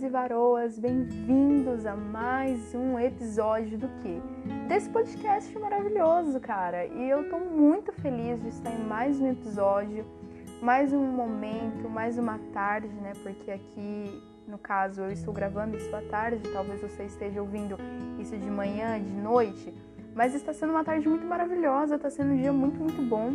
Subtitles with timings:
[0.00, 4.20] varones e varoas, bem-vindos a mais um episódio do que?
[4.66, 6.86] Desse podcast maravilhoso, cara.
[6.86, 10.04] E eu tô muito feliz de estar em mais um episódio,
[10.62, 13.12] mais um momento, mais uma tarde, né?
[13.22, 17.76] Porque aqui, no caso, eu estou gravando isso à tarde, talvez você esteja ouvindo
[18.18, 19.74] isso de manhã, de noite,
[20.14, 23.34] mas está sendo uma tarde muito maravilhosa, está sendo um dia muito, muito bom.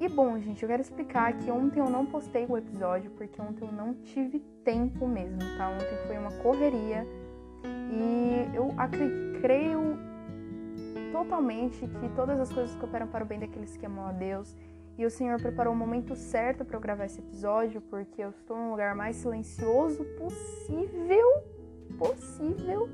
[0.00, 3.66] E bom, gente, eu quero explicar que ontem eu não postei o episódio porque ontem
[3.66, 5.68] eu não tive tempo mesmo, tá?
[5.68, 7.06] Ontem foi uma correria
[7.92, 8.74] e eu
[9.42, 9.98] creio
[11.12, 14.56] totalmente que todas as coisas cooperam para o bem daqueles que amam a Deus.
[14.96, 18.56] E o Senhor preparou o momento certo para eu gravar esse episódio, porque eu estou
[18.56, 21.28] no lugar mais silencioso possível,
[21.98, 22.88] possível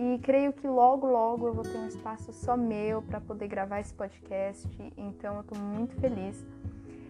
[0.00, 3.80] e creio que logo, logo eu vou ter um espaço só meu para poder gravar
[3.80, 4.66] esse podcast.
[4.96, 6.42] Então eu estou muito feliz.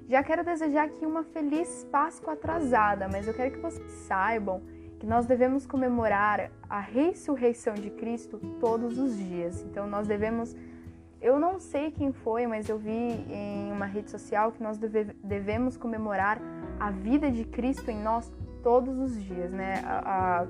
[0.09, 4.61] Já quero desejar aqui uma feliz Páscoa atrasada, mas eu quero que vocês saibam
[4.99, 9.63] que nós devemos comemorar a ressurreição de Cristo todos os dias.
[9.63, 10.57] Então nós devemos.
[11.23, 15.15] Eu não sei quem foi, mas eu vi em uma rede social que nós deve,
[15.23, 16.41] devemos comemorar
[16.81, 18.33] a vida de Cristo em nós
[18.65, 19.81] todos os dias, né?
[19.85, 20.47] A, a,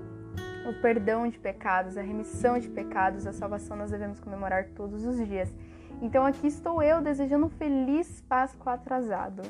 [0.69, 5.17] o perdão de pecados, a remissão de pecados, a salvação nós devemos comemorar todos os
[5.27, 5.55] dias.
[6.03, 9.43] Então aqui estou eu desejando um feliz Páscoa atrasado.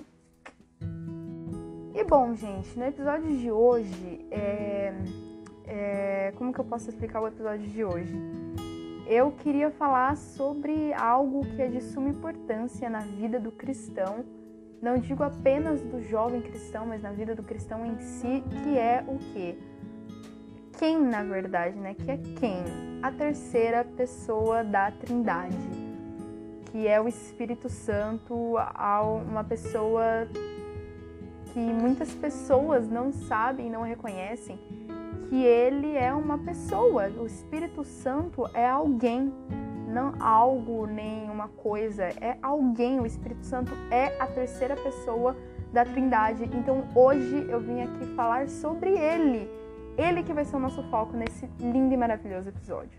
[1.95, 4.95] E bom, gente, no episódio de hoje, é,
[5.67, 8.15] é, como que eu posso explicar o episódio de hoje?
[9.07, 14.25] Eu queria falar sobre algo que é de suma importância na vida do cristão,
[14.81, 19.05] não digo apenas do jovem cristão, mas na vida do cristão em si, que é
[19.07, 19.59] o que?
[20.81, 21.93] Quem, na verdade, né?
[21.93, 22.65] Que é quem?
[23.03, 25.55] A terceira pessoa da Trindade,
[26.65, 28.55] que é o Espírito Santo,
[29.29, 30.27] uma pessoa
[31.53, 34.59] que muitas pessoas não sabem, não reconhecem
[35.29, 37.09] que ele é uma pessoa.
[37.09, 39.31] O Espírito Santo é alguém,
[39.87, 42.99] não algo nem uma coisa, é alguém.
[43.01, 45.37] O Espírito Santo é a terceira pessoa
[45.75, 46.45] da Trindade.
[46.45, 49.60] Então hoje eu vim aqui falar sobre ele
[50.01, 52.99] ele que vai ser o nosso foco nesse lindo e maravilhoso episódio.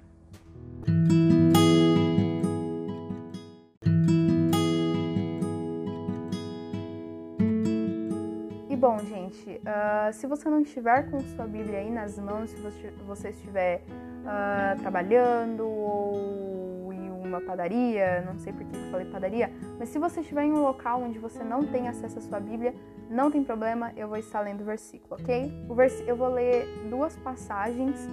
[8.70, 12.58] E bom, gente, uh, se você não estiver com sua Bíblia aí nas mãos, se
[13.06, 13.82] você, estiver
[14.24, 16.71] uh, trabalhando ou
[17.32, 19.50] em uma padaria, não sei por que eu falei padaria,
[19.80, 22.76] mas se você estiver em um local onde você não tem acesso à sua Bíblia,
[23.10, 25.52] não tem problema, eu vou estar lendo o versículo, ok?
[25.70, 28.08] O vers eu vou ler duas passagens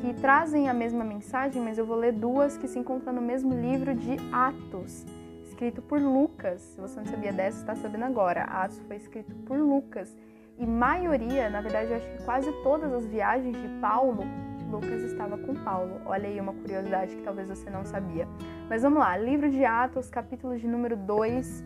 [0.00, 3.54] que trazem a mesma mensagem, mas eu vou ler duas que se encontram no mesmo
[3.54, 5.06] livro de Atos,
[5.44, 6.60] escrito por Lucas.
[6.60, 8.42] Se você não sabia dessa, está sabendo agora.
[8.44, 10.16] Atos foi escrito por Lucas.
[10.58, 14.24] E maioria, na verdade, eu acho que quase todas as viagens de Paulo,
[14.72, 16.00] Lucas estava com Paulo.
[16.06, 18.26] Olha aí uma curiosidade que talvez você não sabia.
[18.70, 21.62] Mas vamos lá, livro de Atos, capítulo de número 2,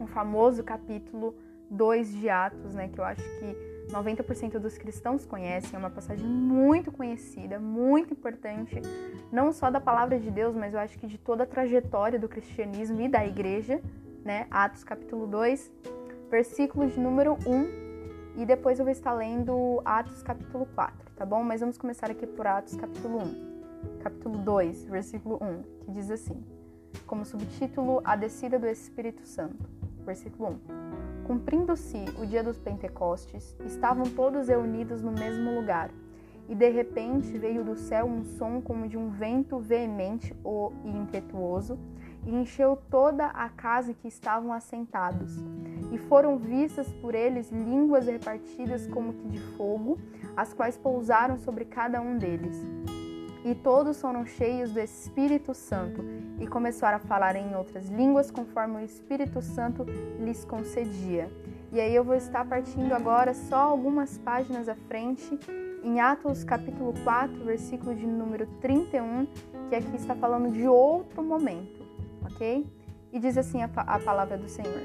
[0.00, 1.36] um famoso capítulo
[1.70, 3.56] 2 de Atos, né, que eu acho que
[3.92, 8.82] 90% dos cristãos conhecem, é uma passagem muito conhecida, muito importante,
[9.30, 12.28] não só da palavra de Deus, mas eu acho que de toda a trajetória do
[12.28, 13.80] cristianismo e da igreja,
[14.24, 14.46] né?
[14.50, 15.70] Atos capítulo 2,
[16.28, 21.44] versículos de número 1, e depois eu vou estar lendo Atos capítulo 4, tá bom?
[21.44, 24.00] Mas vamos começar aqui por Atos capítulo 1.
[24.02, 26.44] Capítulo 2, versículo 1, que diz assim:
[27.06, 29.70] como subtítulo A descida do Espírito Santo.
[30.04, 30.58] Versículo
[31.22, 31.22] 1.
[31.22, 35.92] Cumprindo-se o dia dos Pentecostes, estavam todos reunidos no mesmo lugar.
[36.48, 40.34] E de repente veio do céu um som como de um vento veemente
[40.84, 41.78] e impetuoso,
[42.26, 45.42] e encheu toda a casa que estavam assentados.
[45.90, 49.98] E foram vistas por eles línguas repartidas como que de fogo,
[50.36, 52.56] as quais pousaram sobre cada um deles.
[53.44, 56.00] E todos foram cheios do Espírito Santo
[56.38, 59.84] e começaram a falar em outras línguas conforme o Espírito Santo
[60.20, 61.28] lhes concedia.
[61.72, 65.38] E aí eu vou estar partindo agora só algumas páginas à frente
[65.82, 69.26] em Atos capítulo 4, versículo de número 31,
[69.68, 71.81] que aqui está falando de outro momento,
[72.24, 72.66] ok?
[73.12, 74.82] E diz assim a, a palavra do Senhor.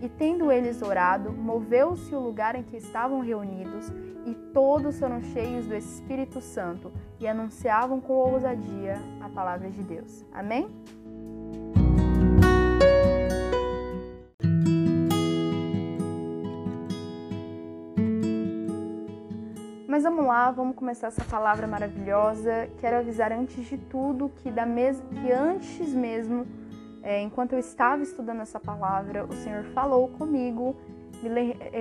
[0.00, 3.92] E tendo eles orado, moveu-se o lugar em que estavam reunidos,
[4.24, 10.24] e todos foram cheios do Espírito Santo e anunciavam com ousadia a palavra de Deus.
[10.32, 10.68] Amém?
[19.98, 22.70] Mas vamos lá, vamos começar essa palavra maravilhosa.
[22.80, 26.46] Quero avisar antes de tudo que, da mes que antes mesmo
[27.02, 30.76] é, enquanto eu estava estudando essa palavra, o Senhor falou comigo
[31.20, 31.28] me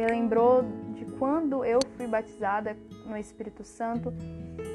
[0.10, 0.66] lembrou
[0.96, 2.76] de quando eu fui batizada
[3.06, 4.12] no Espírito Santo.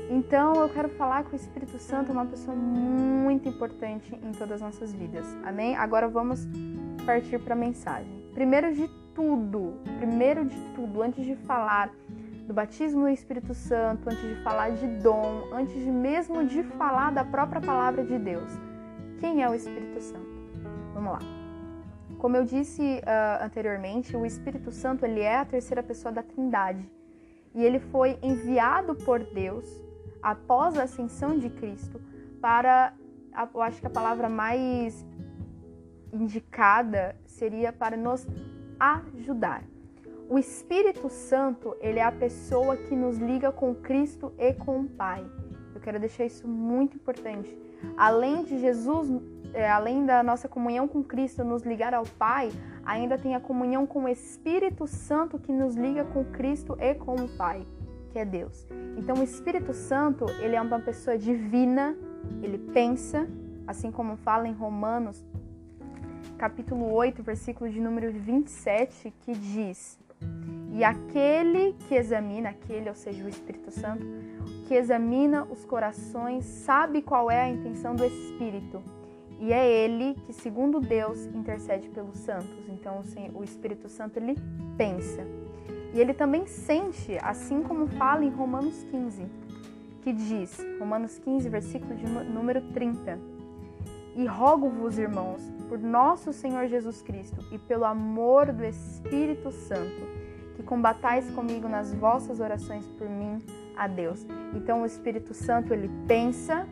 [0.09, 4.53] Então eu quero falar que o Espírito Santo é uma pessoa muito importante em todas
[4.53, 5.27] as nossas vidas.
[5.43, 5.75] Amém?
[5.75, 6.47] Agora vamos
[7.05, 8.23] partir para a mensagem.
[8.35, 11.91] Primeiro de tudo, primeiro de tudo, antes de falar
[12.53, 17.25] do batismo no Espírito Santo, antes de falar de dom, antes mesmo de falar da
[17.25, 18.51] própria palavra de Deus,
[19.19, 20.29] quem é o Espírito Santo?
[20.93, 21.21] Vamos lá.
[22.19, 26.87] Como eu disse uh, anteriormente, o Espírito Santo ele é a terceira pessoa da Trindade
[27.55, 29.65] e ele foi enviado por Deus
[30.23, 32.01] após a ascensão de Cristo
[32.39, 32.93] para,
[33.55, 35.07] eu acho que a palavra mais
[36.13, 38.27] indicada seria para nos
[38.79, 39.72] ajudar.
[40.33, 44.89] O Espírito Santo, ele é a pessoa que nos liga com Cristo e com o
[44.89, 45.23] Pai.
[45.75, 47.55] Eu quero deixar isso muito importante.
[47.99, 49.11] Além de Jesus,
[49.53, 52.51] é, além da nossa comunhão com Cristo nos ligar ao Pai,
[52.83, 57.15] ainda tem a comunhão com o Espírito Santo que nos liga com Cristo e com
[57.15, 57.67] o Pai,
[58.11, 58.67] que é Deus.
[58.97, 61.95] Então, o Espírito Santo, ele é uma pessoa divina,
[62.43, 63.29] ele pensa,
[63.67, 65.23] assim como fala em Romanos
[66.39, 69.99] capítulo 8, versículo de número 27, que diz:
[70.73, 74.07] E aquele que examina, aquele, ou seja, o Espírito Santo,
[74.67, 78.83] que examina os corações, sabe qual é a intenção do Espírito.
[79.39, 82.69] E é ele que, segundo Deus, intercede pelos santos.
[82.69, 83.03] Então,
[83.35, 84.37] o Espírito Santo ele
[84.79, 85.27] pensa.
[85.93, 89.27] E ele também sente, assim como fala em Romanos 15,
[90.03, 93.33] que diz, Romanos 15, versículo de número 30
[94.15, 100.07] e rogo-vos, irmãos, por nosso Senhor Jesus Cristo e pelo amor do Espírito Santo,
[100.63, 103.43] que combatais comigo nas vossas orações por mim
[103.77, 104.25] a Deus.
[104.55, 106.67] Então o Espírito Santo ele pensa,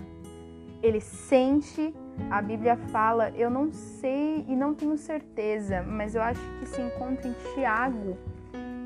[0.82, 1.92] ele sente,
[2.31, 6.81] a Bíblia fala, eu não sei e não tenho certeza, mas eu acho que se
[6.81, 8.16] encontra em Tiago,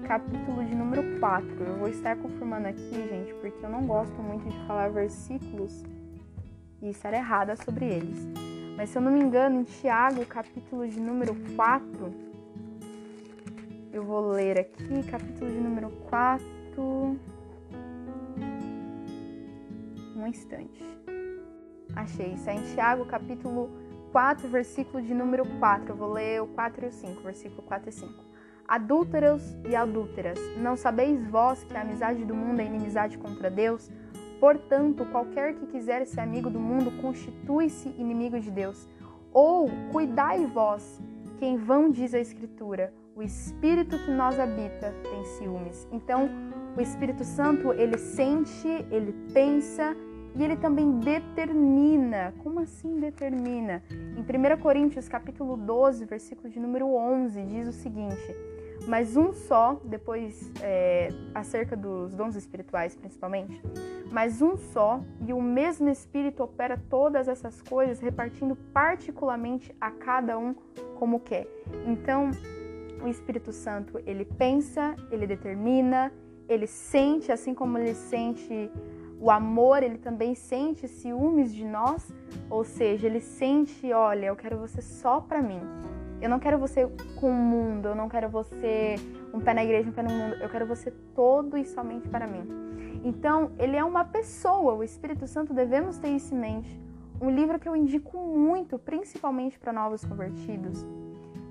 [0.06, 1.46] capítulo de número 4.
[1.64, 5.84] Eu vou estar confirmando aqui, gente, porque eu não gosto muito de falar versículos
[6.80, 8.18] e estar errada sobre eles.
[8.76, 12.33] Mas se eu não me engano, em Tiago, capítulo de número 4,
[13.94, 17.16] eu vou ler aqui, capítulo de número 4.
[20.16, 20.82] Um instante.
[21.94, 23.70] Achei, isso é em Tiago, capítulo
[24.10, 25.92] 4, versículo de número 4.
[25.92, 28.12] Eu vou ler o 4 e o 5, versículo 4 e 5.
[28.66, 33.92] Adúlteros e adúlteras, não sabeis vós que a amizade do mundo é inimizade contra Deus?
[34.40, 38.88] Portanto, qualquer que quiser ser amigo do mundo constitui-se inimigo de Deus.
[39.32, 41.00] Ou cuidai vós,
[41.38, 45.86] quem vão diz a Escritura, o Espírito que nós habita tem ciúmes.
[45.92, 46.28] Então,
[46.76, 49.96] o Espírito Santo, ele sente, ele pensa
[50.34, 52.34] e ele também determina.
[52.38, 53.82] Como assim determina?
[53.90, 58.34] Em 1 Coríntios, capítulo 12, versículo de número 11, diz o seguinte:
[58.86, 63.62] mas um só, depois é, acerca dos dons espirituais principalmente,
[64.10, 70.36] mas um só e o mesmo Espírito opera todas essas coisas, repartindo particularmente a cada
[70.36, 70.54] um
[70.98, 71.46] como quer.
[71.86, 72.30] Então,
[73.04, 76.12] o Espírito Santo, ele pensa, ele determina,
[76.48, 78.70] ele sente, assim como ele sente
[79.20, 82.12] o amor, ele também sente ciúmes de nós,
[82.50, 85.60] ou seja, ele sente, olha, eu quero você só para mim.
[86.20, 86.88] Eu não quero você
[87.20, 88.96] com o mundo, eu não quero você
[89.32, 90.36] um pé na igreja, um pé no mundo.
[90.36, 92.46] Eu quero você todo e somente para mim.
[93.04, 96.80] Então, ele é uma pessoa, o Espírito Santo, devemos ter isso em mente.
[97.20, 100.86] Um livro que eu indico muito, principalmente para novos convertidos,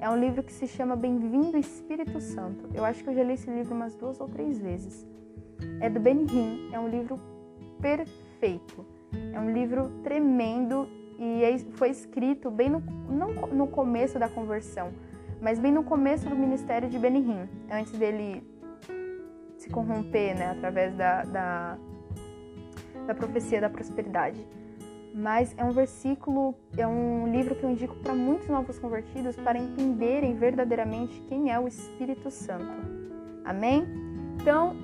[0.04, 2.70] é um livro que se chama Bem-vindo Espírito Santo.
[2.74, 5.08] Eu acho que eu já li esse livro umas duas ou três vezes.
[5.80, 7.18] É do Ben Hinn, é um livro
[7.80, 8.86] perfeito.
[9.32, 14.92] É um livro tremendo e é foi escrito bem no, não no começo da conversão,
[15.40, 18.44] mas bem no começo do ministério de Benihim, antes dele
[19.58, 21.78] se corromper, né, através da, da,
[23.08, 24.46] da profecia da prosperidade.
[25.14, 29.60] Mas é um versículo, é um livro que eu indico para muitos novos convertidos para
[29.60, 32.74] entenderem verdadeiramente quem é o Espírito Santo.
[33.46, 33.86] Amém?
[34.42, 34.76] Então,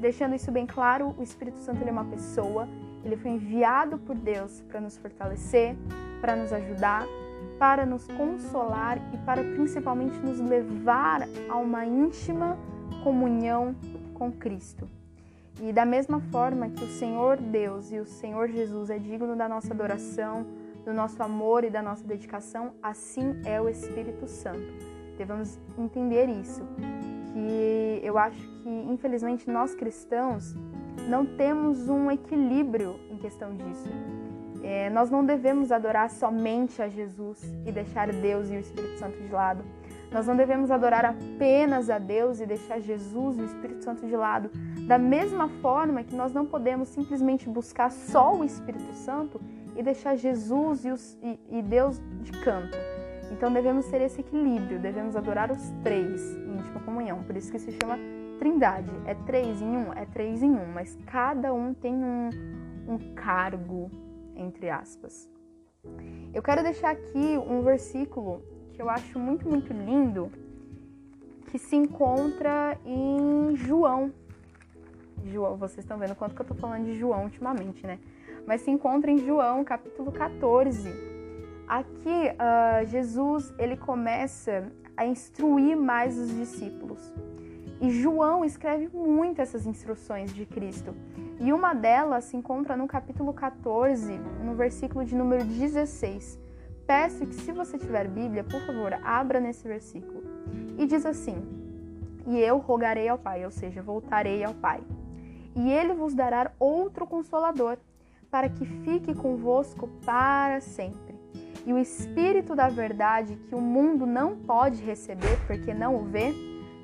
[0.00, 2.68] deixando isso bem claro, o Espírito Santo é uma pessoa,
[3.04, 5.76] ele foi enviado por Deus para nos fortalecer,
[6.20, 7.04] para nos ajudar,
[7.58, 12.56] para nos consolar e para principalmente nos levar a uma íntima
[13.02, 13.74] comunhão
[14.14, 14.88] com Cristo.
[15.60, 19.48] E da mesma forma que o Senhor Deus e o Senhor Jesus é digno da
[19.48, 20.46] nossa adoração,
[20.84, 24.72] do nosso amor e da nossa dedicação, assim é o Espírito Santo.
[25.16, 26.62] Devemos entender isso,
[27.32, 30.54] que eu acho que infelizmente nós cristãos
[31.08, 33.88] não temos um equilíbrio em questão disso.
[34.62, 39.18] É, nós não devemos adorar somente a Jesus e deixar Deus e o Espírito Santo
[39.20, 39.64] de lado.
[40.10, 44.16] Nós não devemos adorar apenas a Deus e deixar Jesus e o Espírito Santo de
[44.16, 44.50] lado.
[44.86, 49.40] Da mesma forma que nós não podemos simplesmente buscar só o Espírito Santo
[49.76, 52.76] e deixar Jesus e, os, e, e Deus de canto.
[53.30, 57.22] Então devemos ter esse equilíbrio, devemos adorar os três em íntima comunhão.
[57.24, 57.98] Por isso que se chama
[58.38, 58.90] Trindade.
[59.04, 59.92] É três em um?
[59.92, 62.30] É três em um, mas cada um tem um,
[62.86, 63.90] um cargo,
[64.36, 65.28] entre aspas.
[66.32, 68.42] Eu quero deixar aqui um versículo
[68.76, 70.30] que eu acho muito, muito lindo,
[71.50, 74.12] que se encontra em João.
[75.24, 77.98] João, vocês estão vendo quanto que eu tô falando de João ultimamente, né?
[78.46, 80.90] Mas se encontra em João, capítulo 14.
[81.66, 87.12] Aqui, uh, Jesus, ele começa a instruir mais os discípulos.
[87.80, 90.94] E João escreve muito essas instruções de Cristo.
[91.40, 96.45] E uma delas se encontra no capítulo 14, no versículo de número 16.
[96.86, 100.22] Peço que, se você tiver Bíblia, por favor, abra nesse versículo.
[100.78, 101.42] E diz assim:
[102.26, 104.80] E eu rogarei ao Pai, ou seja, voltarei ao Pai.
[105.56, 107.76] E ele vos dará outro consolador,
[108.30, 111.16] para que fique convosco para sempre.
[111.64, 116.30] E o Espírito da Verdade, que o mundo não pode receber, porque não o vê,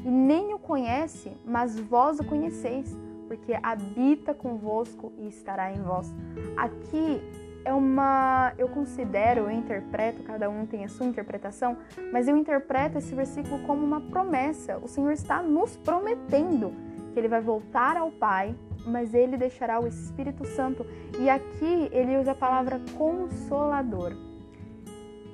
[0.04, 2.96] e nem o conhece, mas vós o conheceis,
[3.28, 6.12] porque habita convosco e estará em vós.
[6.56, 7.22] Aqui
[7.64, 8.52] é uma.
[8.58, 11.76] Eu considero, eu interpreto, cada um tem a sua interpretação,
[12.12, 14.78] mas eu interpreto esse versículo como uma promessa.
[14.78, 16.72] O Senhor está nos prometendo
[17.12, 18.54] que ele vai voltar ao Pai,
[18.86, 20.86] mas ele deixará o Espírito Santo.
[21.18, 24.12] E aqui ele usa a palavra consolador.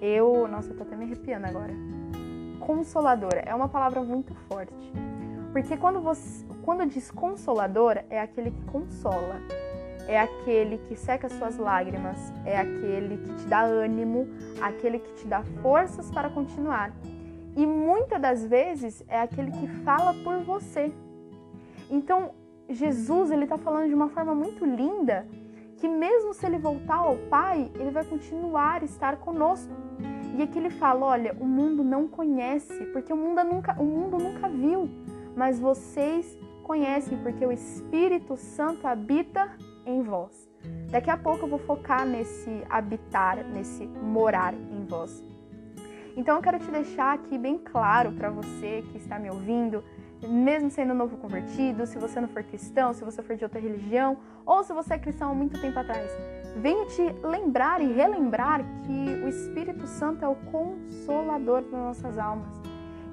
[0.00, 0.46] Eu.
[0.48, 1.74] Nossa, eu tô até me arrepiando agora
[2.68, 4.92] consoladora é uma palavra muito forte.
[5.52, 9.40] Porque quando, você, quando diz consolador, é aquele que consola,
[10.08, 14.26] é aquele que seca suas lágrimas, é aquele que te dá ânimo,
[14.60, 16.92] aquele que te dá forças para continuar.
[17.54, 20.90] E muitas das vezes é aquele que fala por você.
[21.90, 22.30] Então,
[22.68, 25.26] Jesus, ele está falando de uma forma muito linda
[25.76, 29.72] que mesmo se ele voltar ao Pai, ele vai continuar a estar conosco.
[30.36, 34.18] E aqui ele fala: olha, o mundo não conhece, porque o mundo nunca, o mundo
[34.18, 34.88] nunca viu,
[35.36, 39.50] mas vocês conhecem, porque o Espírito Santo habita
[39.88, 40.48] em vós.
[40.90, 45.24] Daqui a pouco eu vou focar nesse habitar, nesse morar em vós.
[46.16, 49.84] Então eu quero te deixar aqui bem claro para você que está me ouvindo,
[50.22, 54.18] mesmo sendo novo convertido, se você não for cristão, se você for de outra religião,
[54.44, 56.10] ou se você é cristão há muito tempo atrás
[56.58, 62.60] venho te lembrar e relembrar que o Espírito Santo é o consolador das nossas almas.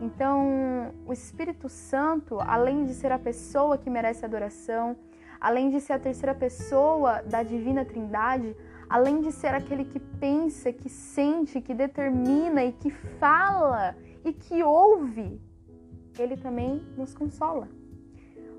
[0.01, 4.96] Então, o Espírito Santo, além de ser a pessoa que merece adoração,
[5.39, 8.56] além de ser a terceira pessoa da divina Trindade,
[8.89, 14.63] além de ser aquele que pensa, que sente, que determina e que fala e que
[14.63, 15.42] ouve,
[16.18, 17.68] ele também nos consola.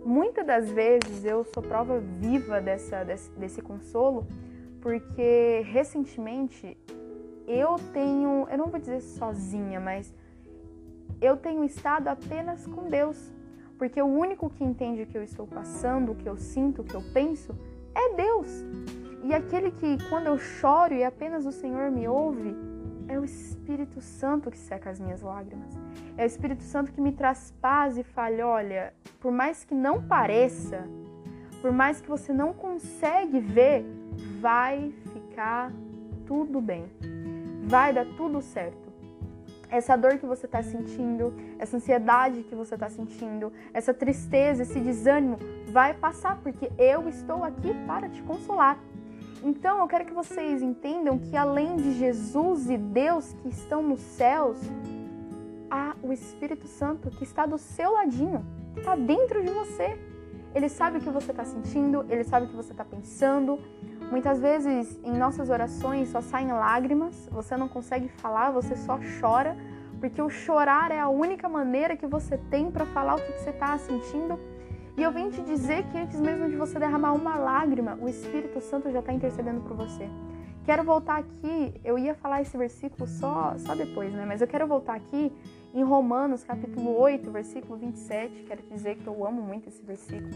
[0.04, 4.26] Muitas das vezes eu sou prova viva dessa, desse, desse consolo,
[4.80, 6.76] porque recentemente
[7.47, 10.14] eu tenho, eu não vou dizer sozinha, mas
[11.21, 13.33] eu tenho estado apenas com Deus,
[13.78, 16.85] porque o único que entende o que eu estou passando, o que eu sinto, o
[16.85, 17.54] que eu penso,
[17.95, 18.64] é Deus.
[19.23, 22.54] E aquele que, quando eu choro e apenas o Senhor me ouve,
[23.09, 25.75] é o Espírito Santo que seca as minhas lágrimas.
[26.16, 30.02] É o Espírito Santo que me traz paz e fala: olha, por mais que não
[30.02, 30.85] pareça,
[31.61, 33.85] por mais que você não consegue ver,
[34.40, 35.73] vai ficar
[36.26, 36.87] tudo bem.
[37.64, 38.86] Vai dar tudo certo.
[39.68, 44.78] Essa dor que você está sentindo, essa ansiedade que você está sentindo, essa tristeza, esse
[44.78, 48.78] desânimo, vai passar, porque eu estou aqui para te consolar.
[49.42, 54.00] Então eu quero que vocês entendam que além de Jesus e Deus que estão nos
[54.00, 54.58] céus,
[55.70, 58.44] há o Espírito Santo que está do seu ladinho,
[58.75, 59.99] que está dentro de você.
[60.54, 63.58] Ele sabe o que você está sentindo, ele sabe o que você está pensando,
[64.10, 69.56] Muitas vezes em nossas orações só saem lágrimas, você não consegue falar, você só chora,
[69.98, 73.50] porque o chorar é a única maneira que você tem para falar o que você
[73.50, 74.38] está sentindo.
[74.96, 78.60] E eu venho te dizer que antes mesmo de você derramar uma lágrima, o Espírito
[78.60, 80.08] Santo já está intercedendo por você.
[80.64, 84.25] Quero voltar aqui, eu ia falar esse versículo só, só depois, né?
[84.26, 85.32] Mas eu quero voltar aqui
[85.75, 88.44] em Romanos, capítulo 8, versículo 27.
[88.44, 90.30] Quero dizer que eu amo muito esse versículo.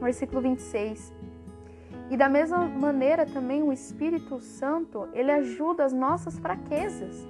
[0.00, 1.12] Versículo 26.
[2.08, 7.26] E da mesma maneira também o Espírito Santo, ele ajuda as nossas fraquezas.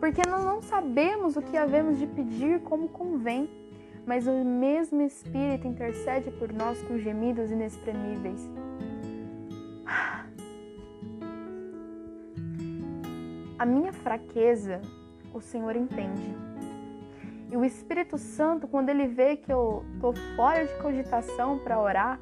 [0.00, 3.48] Porque nós não sabemos o que havemos de pedir como convém,
[4.06, 8.50] mas o mesmo Espírito intercede por nós com gemidos inexprimíveis.
[13.58, 14.80] A minha fraqueza,
[15.34, 16.34] o Senhor entende.
[17.52, 22.18] E o Espírito Santo, quando ele vê que eu tô fora de cogitação para orar,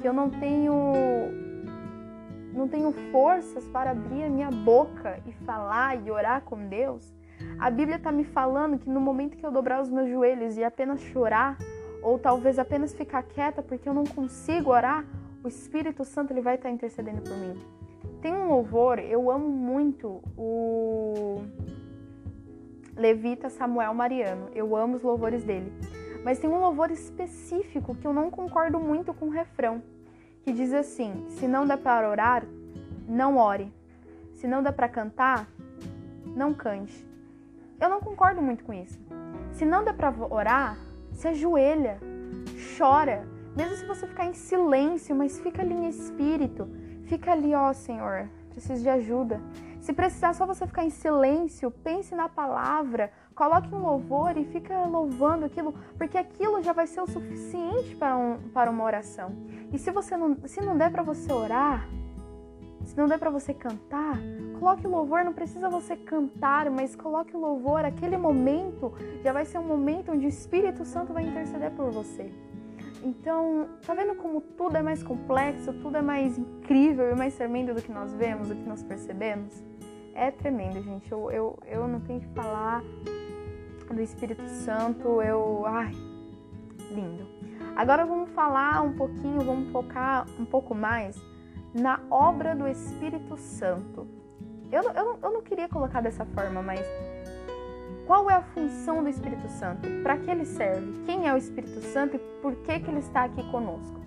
[0.00, 0.74] que eu não tenho
[2.52, 7.14] não tenho forças para abrir a minha boca e falar e orar com Deus,
[7.58, 10.64] a Bíblia está me falando que no momento que eu dobrar os meus joelhos e
[10.64, 11.58] apenas chorar,
[12.02, 15.04] ou talvez apenas ficar quieta porque eu não consigo orar,
[15.44, 17.54] o Espírito Santo ele vai estar tá intercedendo por mim.
[18.22, 21.42] Tem um louvor, eu amo muito o
[22.96, 24.48] Levita Samuel Mariano.
[24.54, 25.72] Eu amo os louvores dele.
[26.26, 29.80] Mas tem um louvor específico que eu não concordo muito com o refrão,
[30.42, 32.44] que diz assim: se não dá para orar,
[33.06, 33.72] não ore.
[34.34, 35.48] Se não dá para cantar,
[36.34, 37.06] não cante.
[37.80, 38.98] Eu não concordo muito com isso.
[39.52, 40.76] Se não dá para orar,
[41.12, 42.00] se ajoelha,
[42.76, 43.24] chora,
[43.56, 46.68] mesmo se você ficar em silêncio, mas fica ali em espírito,
[47.04, 49.40] fica ali, ó Senhor, preciso de ajuda.
[49.80, 54.86] Se precisar só você ficar em silêncio, pense na palavra, coloque um louvor e fica
[54.86, 59.30] louvando aquilo, porque aquilo já vai ser o suficiente para, um, para uma oração.
[59.70, 61.86] E se você não, se não der para você orar,
[62.82, 64.18] se não der para você cantar,
[64.58, 69.44] coloque o louvor, não precisa você cantar, mas coloque o louvor, aquele momento já vai
[69.44, 72.32] ser um momento onde o Espírito Santo vai interceder por você.
[73.04, 77.74] Então, tá vendo como tudo é mais complexo, tudo é mais incrível e mais tremendo
[77.74, 79.62] do que nós vemos, do que nós percebemos?
[80.14, 81.12] É tremendo, gente.
[81.12, 82.82] Eu, eu, eu não tenho que falar
[83.94, 85.64] do Espírito Santo, eu.
[85.66, 85.92] Ai,
[86.90, 87.26] lindo.
[87.74, 91.16] Agora vamos falar um pouquinho, vamos focar um pouco mais
[91.74, 94.06] na obra do Espírito Santo.
[94.72, 96.80] Eu, eu, eu não queria colocar dessa forma, mas
[98.06, 99.86] qual é a função do Espírito Santo?
[100.02, 101.04] Para que ele serve?
[101.04, 104.00] Quem é o Espírito Santo e por que, que ele está aqui conosco?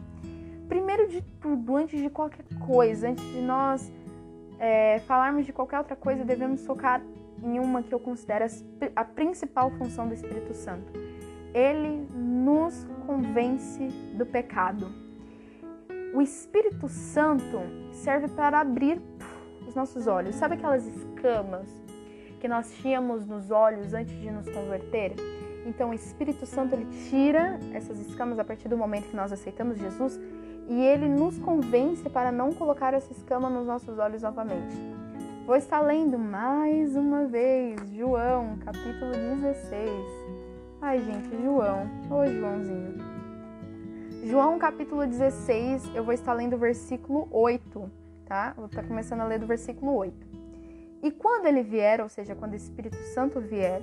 [0.67, 3.91] Primeiro de tudo, antes de qualquer coisa, antes de nós
[4.57, 7.01] é, falarmos de qualquer outra coisa, devemos focar
[7.43, 8.45] em uma que eu considero
[8.95, 10.91] a principal função do Espírito Santo.
[11.53, 14.91] Ele nos convence do pecado.
[16.13, 17.59] O Espírito Santo
[17.91, 19.01] serve para abrir
[19.67, 20.35] os nossos olhos.
[20.35, 21.67] Sabe aquelas escamas
[22.39, 25.13] que nós tínhamos nos olhos antes de nos converter.
[25.65, 29.77] Então, o Espírito Santo ele tira essas escamas a partir do momento que nós aceitamos
[29.77, 30.19] Jesus
[30.67, 34.98] e ele nos convence para não colocar essa escama nos nossos olhos novamente.
[35.49, 39.89] Vou estar lendo mais uma vez João, capítulo 16.
[40.79, 41.89] Ai, gente, João.
[42.07, 42.99] Ô, Joãozinho.
[44.25, 47.91] João, capítulo 16, eu vou estar lendo o versículo 8,
[48.27, 48.53] tá?
[48.55, 50.27] Vou estar começando a ler do versículo 8.
[51.01, 53.81] E quando ele vier, ou seja, quando o Espírito Santo vier,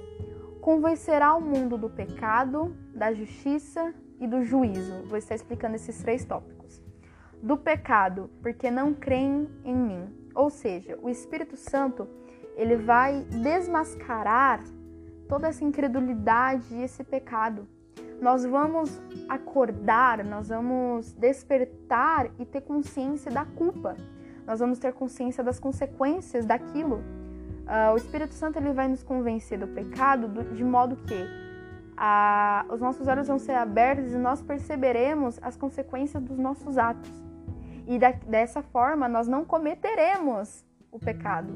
[0.61, 5.03] convencerá o mundo do pecado, da justiça e do juízo.
[5.09, 6.81] Vou estar explicando esses três tópicos.
[7.43, 10.26] Do pecado, porque não creem em mim.
[10.37, 12.07] Ou seja, o Espírito Santo,
[12.55, 14.63] ele vai desmascarar
[15.29, 17.67] toda essa incredulidade e esse pecado.
[18.21, 23.97] Nós vamos acordar, nós vamos despertar e ter consciência da culpa
[24.47, 27.03] nós vamos ter consciência das consequências daquilo.
[27.67, 32.73] Uh, o Espírito Santo ele vai nos convencer do pecado do, de modo que uh,
[32.73, 37.26] os nossos olhos vão ser abertos e nós perceberemos as consequências dos nossos atos.
[37.87, 41.55] E da, dessa forma nós não cometeremos o pecado.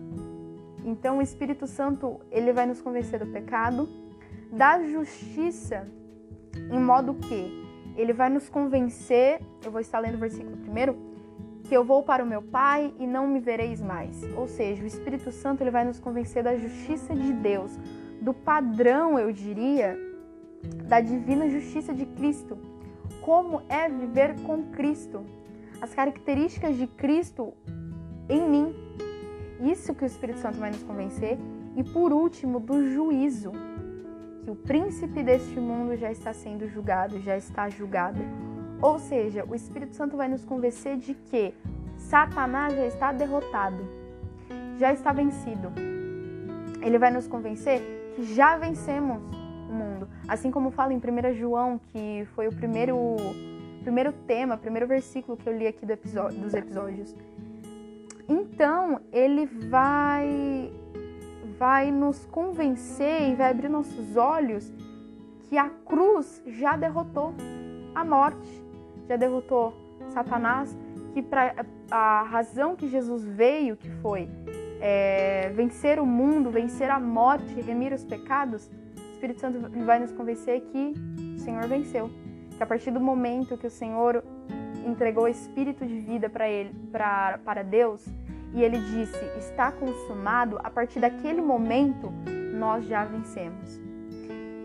[0.84, 3.88] Então o Espírito Santo ele vai nos convencer do pecado,
[4.52, 5.86] da justiça,
[6.70, 7.60] em modo que
[7.96, 9.40] ele vai nos convencer.
[9.64, 10.96] Eu vou estar lendo o versículo primeiro
[11.64, 14.22] que eu vou para o meu Pai e não me vereis mais.
[14.36, 17.78] Ou seja, o Espírito Santo ele vai nos convencer da justiça de Deus,
[18.20, 19.96] do padrão, eu diria,
[20.88, 22.58] da divina justiça de Cristo.
[23.20, 25.24] Como é viver com Cristo?
[25.80, 27.54] As características de Cristo
[28.28, 28.74] em mim.
[29.60, 31.38] Isso que o Espírito Santo vai nos convencer.
[31.76, 33.52] E por último, do juízo,
[34.44, 38.20] que o príncipe deste mundo já está sendo julgado, já está julgado
[38.82, 41.52] ou seja, o Espírito Santo vai nos convencer de que
[41.98, 43.86] Satanás já está derrotado,
[44.78, 45.70] já está vencido.
[46.80, 47.82] Ele vai nos convencer
[48.16, 49.22] que já vencemos
[49.68, 50.08] o mundo.
[50.26, 53.16] Assim como fala em 1 João, que foi o primeiro,
[53.82, 57.14] primeiro tema, primeiro versículo que eu li aqui do episódio, dos episódios.
[58.28, 60.72] Então, ele vai
[61.58, 64.72] vai nos convencer e vai abrir nossos olhos
[65.42, 67.34] que a cruz já derrotou
[67.94, 68.70] a morte
[69.10, 69.74] já derrotou
[70.10, 70.76] Satanás,
[71.12, 74.28] que para a razão que Jesus veio, que foi
[74.80, 80.12] é, vencer o mundo, vencer a morte, remir os pecados, o Espírito Santo vai nos
[80.12, 80.94] convencer que
[81.34, 82.08] o Senhor venceu.
[82.60, 84.22] Que a partir do momento que o Senhor
[84.84, 88.04] entregou o espírito de vida para ele, pra, para Deus,
[88.52, 92.12] e ele disse: "Está consumado", a partir daquele momento
[92.52, 93.80] nós já vencemos.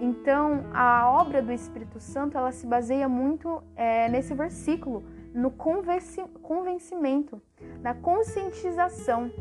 [0.01, 5.01] Então, a obra do Espírito Santo ela se baseia muito é, nesse versículo,
[5.33, 7.41] no convencimento,
[7.81, 9.31] na conscientização,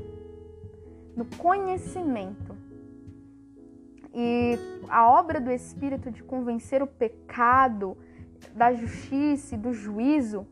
[1.17, 2.55] no conhecimento.
[4.15, 4.57] E
[4.89, 7.97] a obra do Espírito de convencer o pecado,
[8.55, 10.47] da justiça e do juízo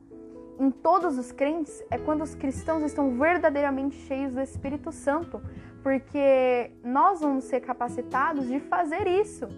[0.59, 5.41] em todos os crentes é quando os cristãos estão verdadeiramente cheios do Espírito Santo,
[5.83, 9.49] porque nós vamos ser capacitados de fazer isso,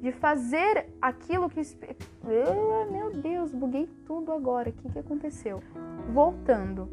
[0.00, 1.62] de fazer aquilo que.
[2.22, 4.68] Oh, meu Deus, buguei tudo agora.
[4.68, 5.62] O que, que aconteceu?
[6.12, 6.88] Voltando.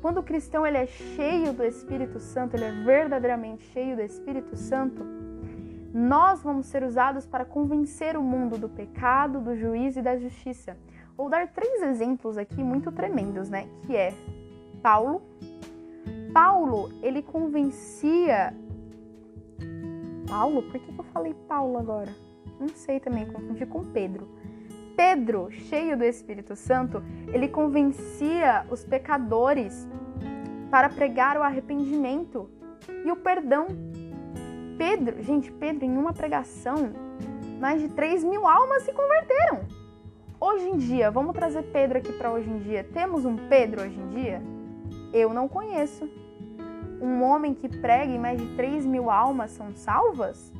[0.00, 4.54] Quando o cristão ele é cheio do Espírito Santo, ele é verdadeiramente cheio do Espírito
[4.54, 5.02] Santo,
[5.96, 10.76] nós vamos ser usados para convencer o mundo do pecado, do juízo e da justiça.
[11.16, 13.66] Vou dar três exemplos aqui muito tremendos, né?
[13.86, 14.12] Que é
[14.82, 15.22] Paulo.
[16.34, 18.52] Paulo, ele convencia.
[20.28, 20.64] Paulo?
[20.64, 22.14] Por que eu falei Paulo agora?
[22.60, 24.28] Não sei também, confundi com Pedro.
[24.94, 29.88] Pedro, cheio do Espírito Santo, ele convencia os pecadores
[30.70, 32.50] para pregar o arrependimento
[33.02, 33.68] e o perdão
[34.78, 36.92] Pedro, gente, Pedro, em uma pregação,
[37.58, 39.60] mais de 3 mil almas se converteram.
[40.38, 42.84] Hoje em dia, vamos trazer Pedro aqui para hoje em dia.
[42.92, 44.42] Temos um Pedro hoje em dia?
[45.12, 46.08] Eu não conheço.
[47.00, 50.52] Um homem que prega e mais de 3 mil almas são salvas?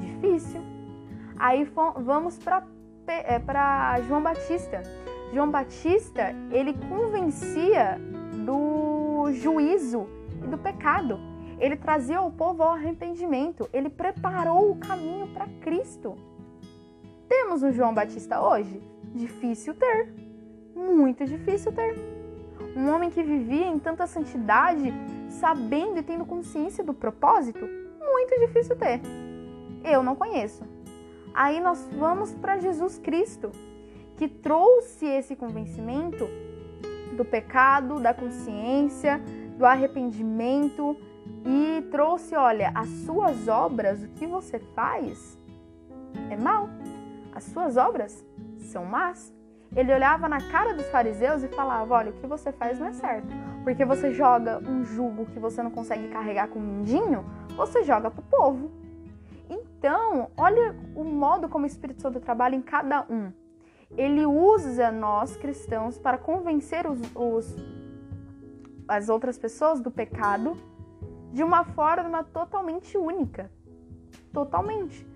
[0.00, 0.62] Difícil.
[1.38, 2.64] Aí vamos para
[3.06, 4.82] é, João Batista.
[5.32, 8.00] João Batista, ele convencia
[8.46, 10.06] do juízo
[10.42, 11.35] e do pecado.
[11.58, 16.16] Ele trazia o povo ao arrependimento, ele preparou o caminho para Cristo.
[17.28, 18.82] Temos um João Batista hoje?
[19.14, 20.12] Difícil ter,
[20.74, 21.96] muito difícil ter.
[22.76, 24.92] Um homem que vivia em tanta santidade,
[25.28, 27.66] sabendo e tendo consciência do propósito?
[27.98, 29.00] Muito difícil ter.
[29.82, 30.62] Eu não conheço.
[31.32, 33.50] Aí nós vamos para Jesus Cristo,
[34.16, 36.28] que trouxe esse convencimento
[37.16, 39.20] do pecado, da consciência,
[39.56, 40.96] do arrependimento,
[41.44, 45.38] e trouxe, olha, as suas obras, o que você faz
[46.30, 46.68] é mal.
[47.34, 48.24] As suas obras
[48.58, 49.32] são más.
[49.74, 52.92] Ele olhava na cara dos fariseus e falava: Olha, o que você faz não é
[52.92, 53.28] certo.
[53.62, 57.24] Porque você joga um jugo que você não consegue carregar com um mindinho,
[57.56, 58.70] você joga para o povo.
[59.48, 63.32] Então, olha o modo como o Espírito Santo trabalha em cada um.
[63.96, 67.54] Ele usa nós cristãos para convencer os, os
[68.88, 70.56] as outras pessoas do pecado
[71.32, 73.50] de uma forma totalmente única.
[74.32, 75.06] Totalmente.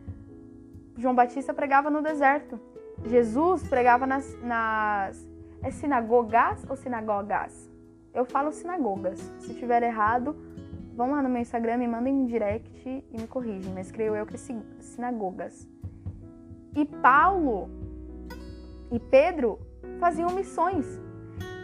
[0.97, 2.61] João Batista pregava no deserto.
[3.07, 5.31] Jesus pregava nas, nas
[5.63, 7.71] é sinagogas ou sinagogas?
[8.13, 9.19] Eu falo sinagogas.
[9.39, 10.37] Se estiver errado,
[10.95, 14.27] vão lá no meu Instagram, me mandem um direct e me corrigem, mas creio eu
[14.27, 14.39] que é
[14.81, 15.69] sinagogas.
[16.75, 17.69] E Paulo
[18.91, 19.59] e Pedro
[19.99, 20.87] faziam missões.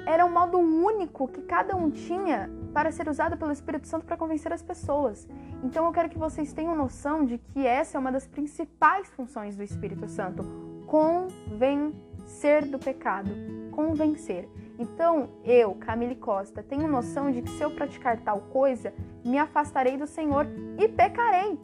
[0.07, 4.19] Era um modo único que cada um tinha para ser usada pelo Espírito Santo para
[4.19, 5.27] convencer as pessoas.
[5.65, 9.57] Então eu quero que vocês tenham noção de que essa é uma das principais funções
[9.57, 10.45] do Espírito Santo:
[10.87, 13.31] convencer do pecado,
[13.71, 14.47] convencer.
[14.79, 18.93] Então eu, Camille Costa, tenho noção de que se eu praticar tal coisa,
[19.25, 20.47] me afastarei do Senhor
[20.79, 21.59] e pecarei.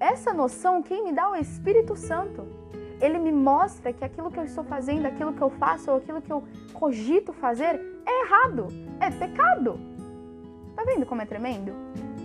[0.00, 2.46] Essa noção quem me dá é o Espírito Santo.
[3.02, 6.22] Ele me mostra que aquilo que eu estou fazendo, aquilo que eu faço ou aquilo
[6.22, 6.42] que eu
[6.72, 8.68] cogito fazer é errado,
[8.98, 9.91] é pecado.
[10.82, 11.72] Tá vendo como é tremendo?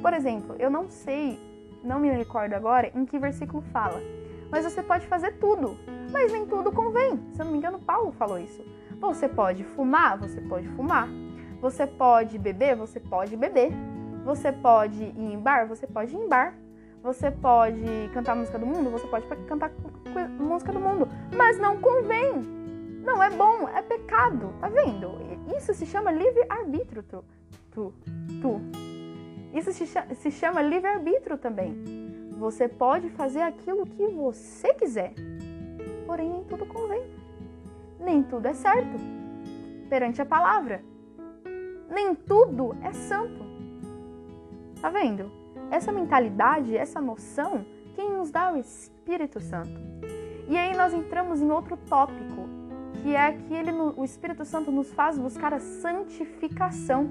[0.02, 1.39] Por exemplo, eu não sei,
[1.84, 4.02] não me recordo agora em que versículo fala,
[4.50, 5.78] mas você pode fazer tudo,
[6.12, 7.20] mas nem tudo convém.
[7.34, 8.65] Se eu não me engano, Paulo falou isso.
[9.00, 11.08] Você pode fumar, você pode fumar.
[11.62, 13.72] Você pode beber, você pode beber.
[14.26, 16.56] Você pode ir em bar, você pode ir em bar.
[17.04, 19.72] Você pode cantar música do mundo, você pode cantar
[20.39, 22.41] música do mundo, mas não convém.
[23.04, 25.12] Não é bom, é pecado, tá vendo?
[25.56, 27.04] Isso se chama livre arbítrio
[27.78, 27.94] tu,
[28.42, 28.60] tu.
[29.54, 31.76] Isso se chama livre-arbítrio também.
[32.40, 35.13] Você pode fazer aquilo que você quiser,
[36.08, 37.04] porém nem tudo convém.
[38.00, 38.98] Nem tudo é certo
[39.90, 40.84] perante a palavra.
[41.90, 43.46] Nem tudo é santo.
[44.82, 45.32] Tá vendo?
[45.70, 47.63] Essa mentalidade, essa noção,
[47.96, 49.80] quem nos dá é o Espírito Santo.
[50.48, 52.48] E aí nós entramos em outro tópico,
[53.04, 57.10] que é que ele, o Espírito Santo nos faz buscar a santificação.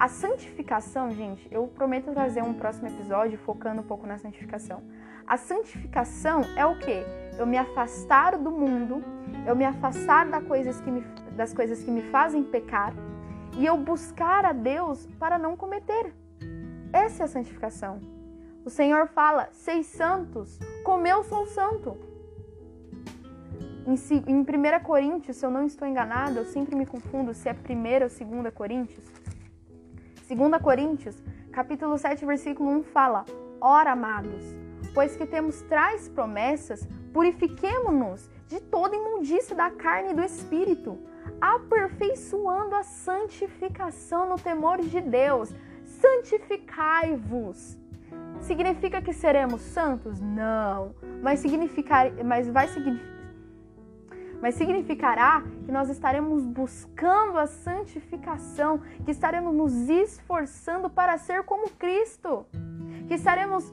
[0.00, 4.82] A santificação, gente, eu prometo trazer um próximo episódio focando um pouco na santificação.
[5.26, 7.04] A santificação é o que?
[7.38, 9.04] Eu me afastar do mundo,
[9.46, 11.02] eu me afastar das coisas, que me,
[11.36, 12.94] das coisas que me fazem pecar
[13.58, 16.14] e eu buscar a Deus para não cometer.
[16.94, 18.00] Essa é a santificação.
[18.64, 21.98] O Senhor fala: seis santos, como eu sou santo.
[23.86, 23.96] Em,
[24.32, 28.36] em 1 Coríntios, se eu não estou enganada, eu sempre me confundo se é 1
[28.36, 29.19] ou 2 Coríntios.
[30.34, 33.24] 2 Coríntios, capítulo 7, versículo 1 fala:
[33.60, 34.44] Ora, amados,
[34.94, 40.96] pois que temos tais promessas, purifiquemo-nos de toda imundícia da carne e do espírito,
[41.40, 45.52] aperfeiçoando a santificação no temor de Deus.
[45.84, 47.76] Santificai-vos.
[48.40, 50.20] Significa que seremos santos?
[50.20, 53.19] Não, mas significar, mas vai significar
[54.40, 61.68] mas significará que nós estaremos buscando a santificação, que estaremos nos esforçando para ser como
[61.70, 62.46] Cristo,
[63.06, 63.72] que estaremos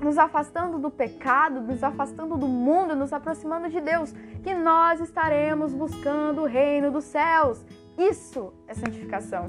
[0.00, 4.12] nos afastando do pecado, nos afastando do mundo, nos aproximando de Deus,
[4.42, 7.64] que nós estaremos buscando o reino dos céus.
[7.96, 9.46] Isso é santificação.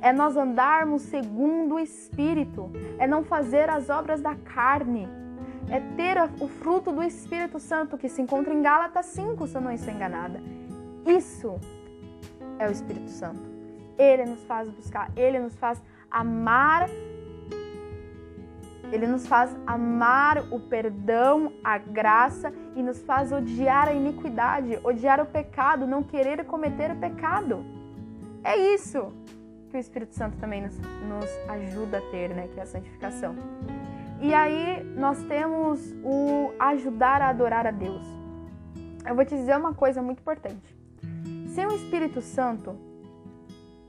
[0.00, 5.08] É nós andarmos segundo o Espírito, é não fazer as obras da carne
[5.70, 9.60] é ter o fruto do Espírito Santo que se encontra em Gálatas 5, se eu
[9.60, 10.40] não estou enganada.
[11.06, 11.58] Isso
[12.58, 13.42] é o Espírito Santo.
[13.98, 16.88] Ele nos faz buscar, ele nos faz amar
[18.92, 25.20] ele nos faz amar o perdão, a graça e nos faz odiar a iniquidade, odiar
[25.20, 27.64] o pecado, não querer cometer o pecado.
[28.44, 29.12] É isso
[29.68, 32.48] que o Espírito Santo também nos, nos ajuda a ter, né?
[32.54, 33.34] Que é a santificação.
[34.24, 38.02] E aí nós temos o ajudar a adorar a Deus.
[39.06, 40.74] Eu vou te dizer uma coisa muito importante.
[41.48, 42.74] Sem o Espírito Santo,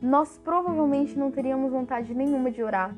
[0.01, 2.93] nós provavelmente não teríamos vontade nenhuma de orar,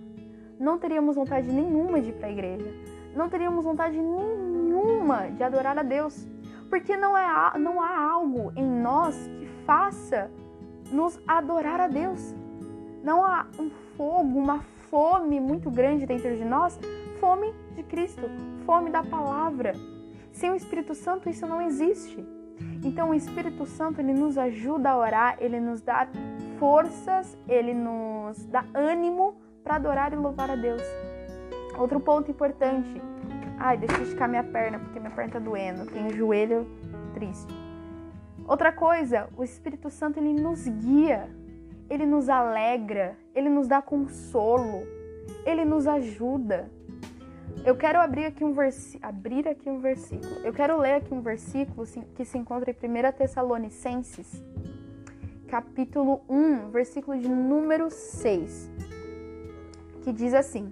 [0.60, 2.73] não teríamos vontade nenhuma de ir para a igreja,
[3.15, 6.28] não teríamos vontade nenhuma de adorar a Deus,
[6.71, 10.32] porque não, é, não há algo em nós que faça
[10.91, 12.34] nos adorar a Deus.
[13.04, 16.80] Não há um fogo, uma fome muito grande dentro de nós
[17.19, 18.23] fome de Cristo,
[18.65, 19.73] fome da palavra.
[20.32, 22.25] Sem o Espírito Santo isso não existe.
[22.84, 26.08] Então o Espírito Santo ele nos ajuda a orar, ele nos dá
[26.60, 30.82] forças, ele nos dá ânimo para adorar e louvar a Deus.
[31.77, 33.01] Outro ponto importante.
[33.60, 35.86] Ai, deixa eu esticar minha perna porque minha perna tá doendo.
[35.88, 36.67] Tenho joelho
[37.13, 37.53] triste.
[38.47, 41.30] Outra coisa, o Espírito Santo ele nos guia,
[41.89, 44.84] ele nos alegra, ele nos dá consolo,
[45.45, 46.71] ele nos ajuda.
[47.65, 48.53] Eu quero abrir aqui um
[49.01, 50.36] abrir aqui um versículo.
[50.43, 54.41] Eu quero ler aqui um versículo que se encontra em 1 Tessalonicenses,
[55.47, 58.69] capítulo 1, versículo de número 6,
[60.01, 60.71] que diz assim: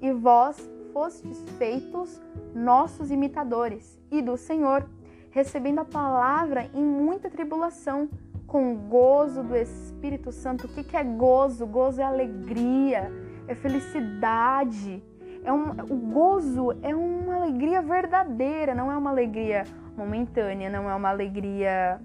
[0.00, 0.56] E vós
[0.92, 2.20] fostes feitos
[2.54, 4.88] nossos imitadores e do Senhor,
[5.30, 8.08] recebendo a palavra em muita tribulação,
[8.46, 10.66] com gozo do Espírito Santo.
[10.66, 11.66] O que é gozo?
[11.66, 13.12] Gozo é alegria
[13.50, 15.02] é felicidade.
[15.42, 19.64] É um, o gozo é uma alegria verdadeira, não é uma alegria
[19.96, 22.00] momentânea, não é uma alegria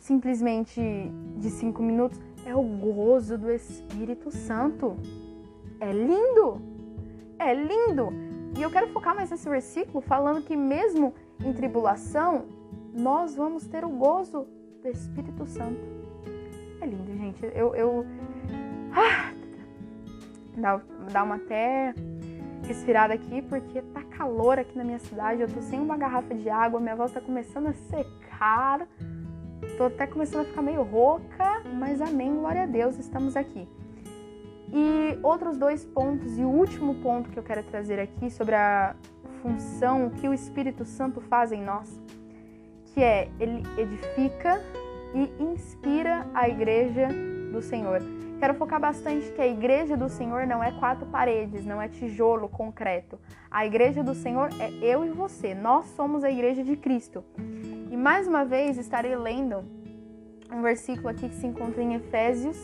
[0.00, 0.80] simplesmente
[1.36, 2.20] de cinco minutos.
[2.44, 4.96] É o gozo do Espírito Santo.
[5.80, 6.60] É lindo!
[7.38, 8.08] É lindo!
[8.56, 12.46] E eu quero focar mais nesse versículo falando que mesmo em tribulação,
[12.94, 14.46] nós vamos ter o gozo
[14.82, 15.80] do Espírito Santo.
[16.80, 17.44] É lindo, gente.
[17.54, 18.06] Eu, eu...
[18.92, 19.25] Ah,
[20.56, 21.94] Dá, uma até
[22.66, 25.42] respirada aqui, porque tá calor aqui na minha cidade.
[25.42, 28.86] Eu tô sem uma garrafa de água, minha voz tá começando a secar.
[29.76, 33.68] Tô até começando a ficar meio rouca, mas amém, glória a Deus, estamos aqui.
[34.72, 38.96] E outros dois pontos, e o último ponto que eu quero trazer aqui sobre a
[39.42, 42.00] função que o Espírito Santo faz em nós,
[42.86, 44.60] que é ele edifica
[45.14, 47.08] e inspira a igreja
[47.52, 48.00] do Senhor.
[48.38, 52.48] Quero focar bastante que a igreja do Senhor não é quatro paredes, não é tijolo
[52.48, 53.18] concreto.
[53.50, 55.54] A igreja do Senhor é eu e você.
[55.54, 57.24] Nós somos a igreja de Cristo.
[57.90, 59.64] E mais uma vez estarei lendo
[60.52, 62.58] um versículo aqui que se encontra em Efésios.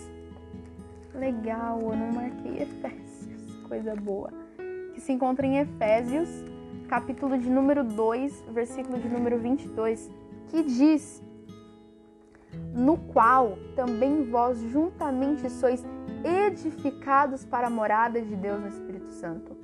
[1.14, 4.30] Legal, eu não marquei Efésios, coisa boa.
[4.92, 6.28] Que se encontra em Efésios,
[6.87, 10.11] capítulo de número 2, versículo de número 22,
[10.48, 11.22] que diz:
[12.75, 15.85] no qual também vós juntamente sois
[16.25, 19.57] edificados para a morada de Deus no Espírito Santo.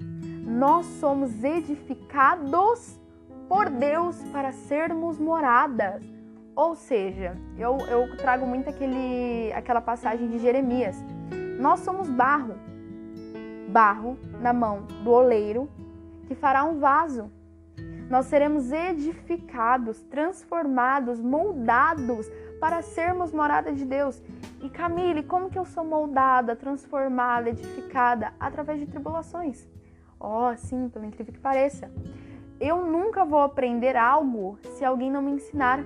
[0.44, 2.98] Nós somos edificados
[3.48, 6.02] por Deus para sermos moradas.
[6.54, 10.96] Ou seja, eu, eu trago muito aquele, aquela passagem de Jeremias.
[11.58, 12.56] Nós somos barro,
[13.68, 15.68] barro na mão do oleiro
[16.26, 17.30] que fará um vaso.
[18.10, 24.22] Nós seremos edificados, transformados, moldados para sermos morada de Deus.
[24.62, 28.32] E Camille, como que eu sou moldada, transformada, edificada?
[28.38, 29.66] Através de tribulações.
[30.18, 31.90] Oh, sim, pelo incrível que pareça.
[32.60, 35.80] Eu nunca vou aprender algo se alguém não me ensinar.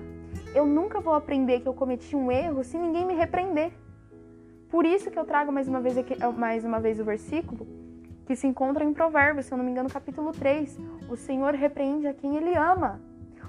[0.55, 3.71] Eu nunca vou aprender que eu cometi um erro se ninguém me repreender.
[4.69, 7.67] Por isso que eu trago mais uma vez, aqui, mais uma vez o versículo
[8.25, 10.79] que se encontra em Provérbios, se eu não me engano, capítulo 3.
[11.09, 13.01] O Senhor repreende a quem ele ama.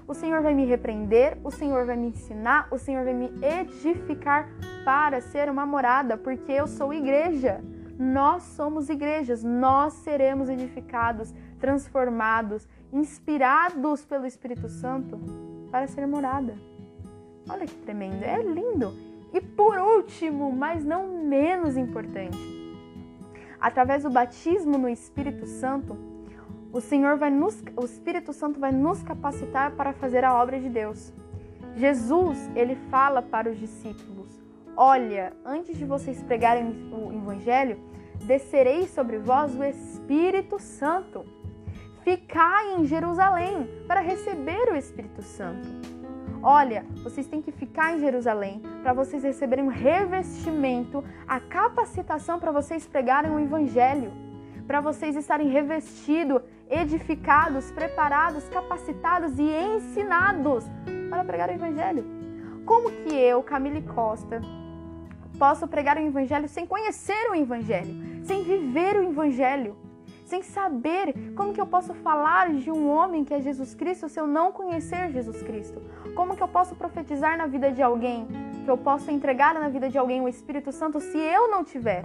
[0.07, 4.51] O Senhor vai me repreender, o Senhor vai me ensinar, o Senhor vai me edificar
[4.85, 7.62] para ser uma morada, porque eu sou igreja.
[7.99, 15.19] Nós somos igrejas, nós seremos edificados, transformados, inspirados pelo Espírito Santo
[15.71, 16.55] para ser morada.
[17.49, 18.93] Olha que tremendo, é lindo.
[19.33, 22.38] E por último, mas não menos importante,
[23.59, 25.97] através do batismo no Espírito Santo,
[26.74, 30.68] o Senhor vai nos, o Espírito Santo vai nos capacitar para fazer a obra de
[30.68, 31.14] Deus.
[31.76, 34.42] Jesus, ele fala para os discípulos:
[34.76, 37.78] Olha, antes de vocês pregarem o evangelho,
[38.24, 41.24] descerei sobre vós o Espírito Santo.
[42.02, 45.68] Ficai em Jerusalém para receber o Espírito Santo.
[46.42, 52.50] Olha, vocês têm que ficar em Jerusalém para vocês receberem um revestimento, a capacitação para
[52.50, 54.12] vocês pregarem o evangelho,
[54.66, 60.64] para vocês estarem revestidos edificados, preparados, capacitados e ensinados
[61.11, 62.05] para pregar o Evangelho.
[62.64, 64.40] Como que eu, Camille Costa,
[65.38, 69.77] posso pregar o Evangelho sem conhecer o Evangelho, sem viver o Evangelho,
[70.24, 74.18] sem saber como que eu posso falar de um homem que é Jesus Cristo se
[74.18, 75.83] eu não conhecer Jesus Cristo?
[76.14, 78.27] Como que eu posso profetizar na vida de alguém?
[78.64, 82.05] Que eu posso entregar na vida de alguém o Espírito Santo se eu não tiver?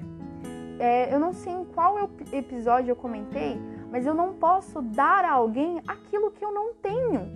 [0.80, 3.60] É, eu não sei em qual episódio eu comentei,
[3.92, 7.28] mas eu não posso dar a alguém aquilo que eu não tenho.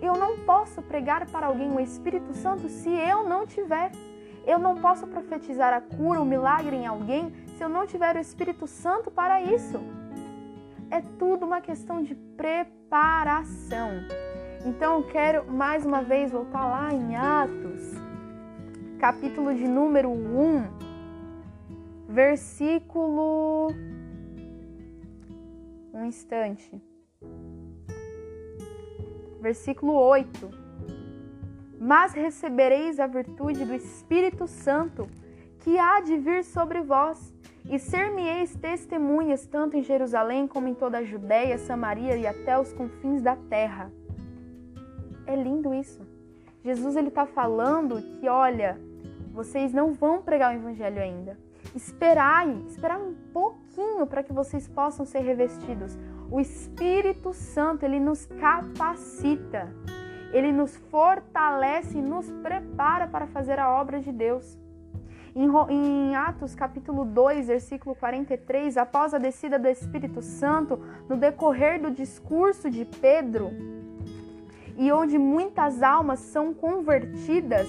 [0.00, 3.90] Eu não posso pregar para alguém o Espírito Santo se eu não tiver.
[4.46, 8.18] Eu não posso profetizar a cura, o milagre em alguém se eu não tiver o
[8.18, 9.78] Espírito Santo para isso.
[10.90, 13.90] É tudo uma questão de preparação.
[14.64, 17.94] Então eu quero mais uma vez voltar lá em Atos,
[18.98, 20.64] capítulo de número 1,
[22.08, 23.68] versículo
[25.92, 26.80] um instante.
[29.40, 30.50] Versículo 8.
[31.78, 35.08] Mas recebereis a virtude do Espírito Santo,
[35.60, 37.34] que há de vir sobre vós,
[37.68, 42.72] e ser-me-eis testemunhas tanto em Jerusalém como em toda a Judéia, Samaria e até os
[42.72, 43.92] confins da terra.
[45.26, 46.06] É lindo isso.
[46.62, 48.78] Jesus ele está falando que, olha,
[49.32, 51.38] vocês não vão pregar o evangelho ainda.
[51.74, 53.14] Esperai, esperai um
[53.70, 55.96] pouquinho para que vocês possam ser revestidos.
[56.30, 59.72] O Espírito Santo, ele nos capacita.
[60.32, 64.58] Ele nos fortalece e nos prepara para fazer a obra de Deus.
[65.34, 71.90] Em, Atos capítulo 2, versículo 43, após a descida do Espírito Santo, no decorrer do
[71.90, 73.50] discurso de Pedro,
[74.76, 77.68] e onde muitas almas são convertidas,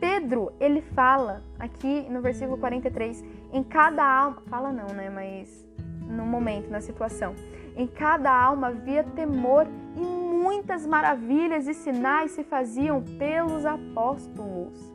[0.00, 5.64] Pedro, ele fala aqui no versículo 43, em cada alma, fala não, né, mas
[6.08, 7.34] no momento, na situação,
[7.76, 14.92] em cada alma havia temor e muitas maravilhas e sinais se faziam pelos apóstolos.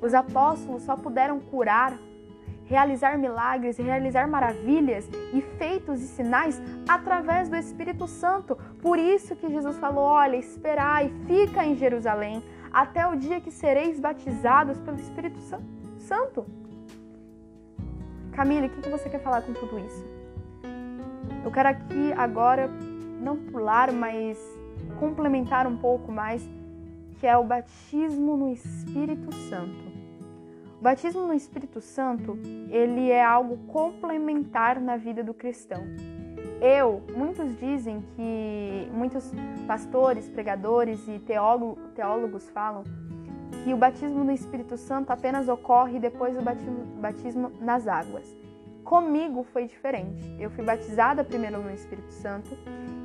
[0.00, 1.98] Os apóstolos só puderam curar,
[2.66, 8.56] realizar milagres, realizar maravilhas e feitos e sinais através do Espírito Santo.
[8.80, 13.98] Por isso que Jesus falou: "Olha, esperai, fica em Jerusalém até o dia que sereis
[13.98, 15.40] batizados pelo Espírito
[15.98, 16.46] Santo."
[18.38, 20.06] Camila, o que você quer falar com tudo isso?
[21.44, 22.70] Eu quero aqui agora
[23.20, 24.38] não pular, mas
[25.00, 26.48] complementar um pouco mais,
[27.18, 29.88] que é o batismo no Espírito Santo.
[30.78, 32.38] O batismo no Espírito Santo,
[32.70, 35.82] ele é algo complementar na vida do cristão.
[36.60, 39.32] Eu, muitos dizem que muitos
[39.66, 42.84] pastores, pregadores e teólogo, teólogos falam
[43.64, 46.42] que o batismo no Espírito Santo apenas ocorre depois do
[47.00, 48.34] batismo, nas águas.
[48.84, 50.36] Comigo foi diferente.
[50.38, 52.56] Eu fui batizada primeiro no Espírito Santo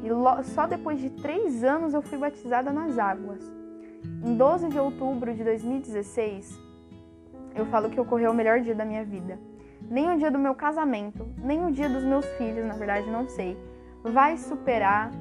[0.04, 3.44] e só depois de três anos eu fui batizada nas águas.
[4.24, 6.60] Em 12 de outubro de 2016,
[7.56, 9.38] eu falo que ocorreu o melhor dia da minha vida.
[9.90, 13.28] Nem o dia do meu casamento, nem o dia dos meus filhos, na verdade não
[13.28, 13.58] sei,
[14.04, 15.12] vai superar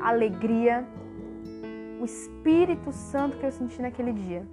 [0.00, 0.84] a alegria,
[2.00, 4.46] o Espírito Santo que eu senti naquele dia.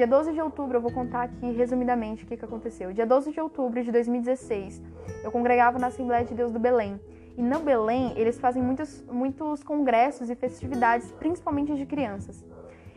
[0.00, 2.90] Dia 12 de outubro, eu vou contar aqui resumidamente o que, que aconteceu.
[2.90, 4.80] Dia 12 de outubro de 2016,
[5.22, 6.98] eu congregava na Assembleia de Deus do Belém.
[7.36, 12.42] E no Belém, eles fazem muitos, muitos congressos e festividades, principalmente de crianças.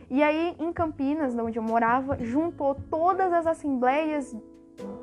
[0.08, 4.34] E aí, em Campinas, onde eu morava, juntou todas as assembleias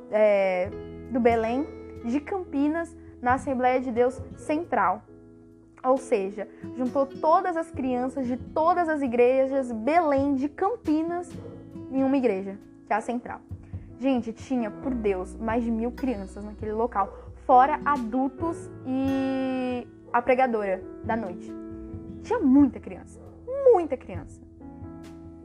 [0.09, 0.71] é,
[1.11, 1.67] do Belém
[2.03, 5.03] de Campinas na Assembleia de Deus Central.
[5.83, 11.31] Ou seja, juntou todas as crianças de todas as igrejas Belém de Campinas
[11.91, 13.41] em uma igreja, que é a Central.
[13.99, 20.81] Gente, tinha, por Deus, mais de mil crianças naquele local, fora adultos e a pregadora
[21.03, 21.53] da noite.
[22.23, 23.19] Tinha muita criança,
[23.71, 24.41] muita criança.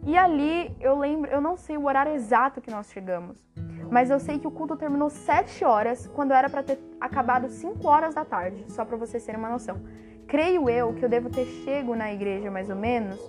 [0.05, 3.45] E ali eu lembro, eu não sei o horário exato que nós chegamos,
[3.91, 7.87] mas eu sei que o culto terminou 7 horas, quando era para ter acabado 5
[7.87, 9.81] horas da tarde, só para vocês terem uma noção.
[10.27, 13.21] Creio eu que eu devo ter chego na igreja mais ou menos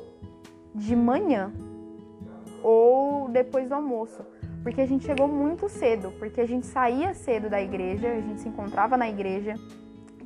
[0.74, 1.52] de manhã
[2.64, 4.26] ou depois do almoço,
[4.64, 8.42] porque a gente chegou muito cedo, porque a gente saía cedo da igreja, a gente
[8.42, 9.56] se encontrava na igreja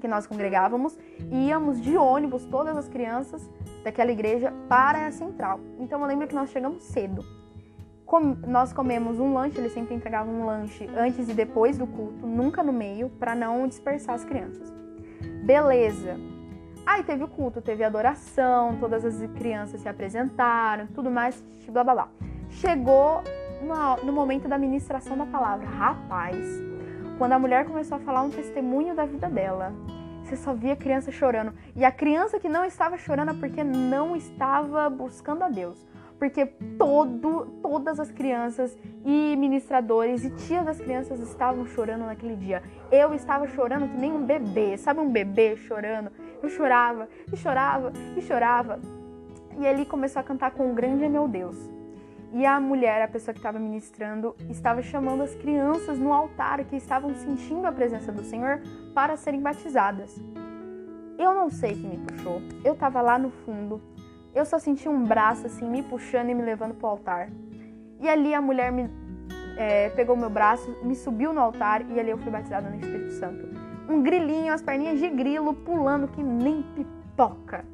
[0.02, 0.98] que nós congregávamos
[1.32, 3.48] e íamos de ônibus, todas as crianças
[3.84, 5.60] daquela igreja, para a central.
[5.80, 7.24] Então eu lembro que nós chegamos cedo.
[8.06, 12.26] Com, nós comemos um lanche, eles sempre entregavam um lanche antes e depois do culto,
[12.26, 14.74] nunca no meio, para não dispersar as crianças.
[15.46, 16.31] Beleza.
[16.92, 21.86] Aí teve o culto, teve a adoração, todas as crianças se apresentaram, tudo mais, blá
[21.86, 22.10] blá blá.
[22.50, 23.24] Chegou
[23.62, 25.66] no, no momento da ministração da palavra.
[25.66, 26.38] Rapaz,
[27.18, 29.72] quando a mulher começou a falar um testemunho da vida dela,
[30.22, 31.54] você só via criança chorando.
[31.78, 35.88] E a criança que não estava chorando é porque não estava buscando a Deus
[36.22, 36.46] porque
[36.78, 42.62] todo, todas as crianças e ministradores e tias das crianças estavam chorando naquele dia.
[42.92, 46.12] Eu estava chorando que nem um bebê, sabe um bebê chorando?
[46.42, 48.80] Eu chorava e chorava e chorava.
[49.58, 51.58] E ele começou a cantar com o grande é meu Deus.
[52.34, 56.78] E a mulher, a pessoa que estava ministrando, estava chamando as crianças no altar que
[56.78, 58.62] estavam sentindo a presença do Senhor
[58.96, 60.16] para serem batizadas.
[61.20, 62.42] Eu não sei quem me puxou.
[62.64, 63.82] Eu estava lá no fundo,
[64.34, 67.30] eu só senti um braço assim me puxando e me levando para o altar.
[68.00, 68.90] E ali a mulher me
[69.58, 73.12] é, pegou meu braço, me subiu no altar e ali eu fui batizada no Espírito
[73.12, 73.61] Santo.
[73.90, 77.66] Um grilinho, as perninhas de grilo pulando que nem pipoca.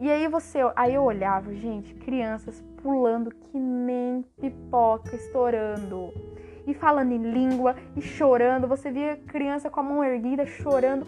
[0.00, 6.12] E aí você, aí eu olhava, gente, crianças pulando que nem pipoca, estourando.
[6.66, 11.06] E falando em língua e chorando, você via criança com a mão erguida chorando.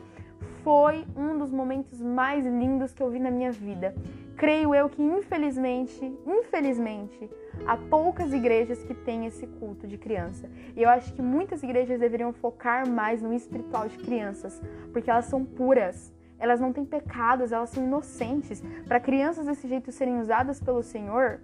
[0.65, 3.95] Foi um dos momentos mais lindos que eu vi na minha vida
[4.41, 7.31] creio eu que infelizmente, infelizmente,
[7.67, 10.49] há poucas igrejas que têm esse culto de criança.
[10.77, 14.61] E eu acho que muitas igrejas deveriam focar mais no espiritual de crianças,
[14.93, 16.13] porque elas são puras.
[16.39, 18.63] Elas não têm pecados, elas são inocentes.
[18.89, 21.41] Para crianças desse jeito serem usadas pelo Senhor,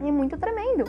[0.00, 0.84] é muito tremendo.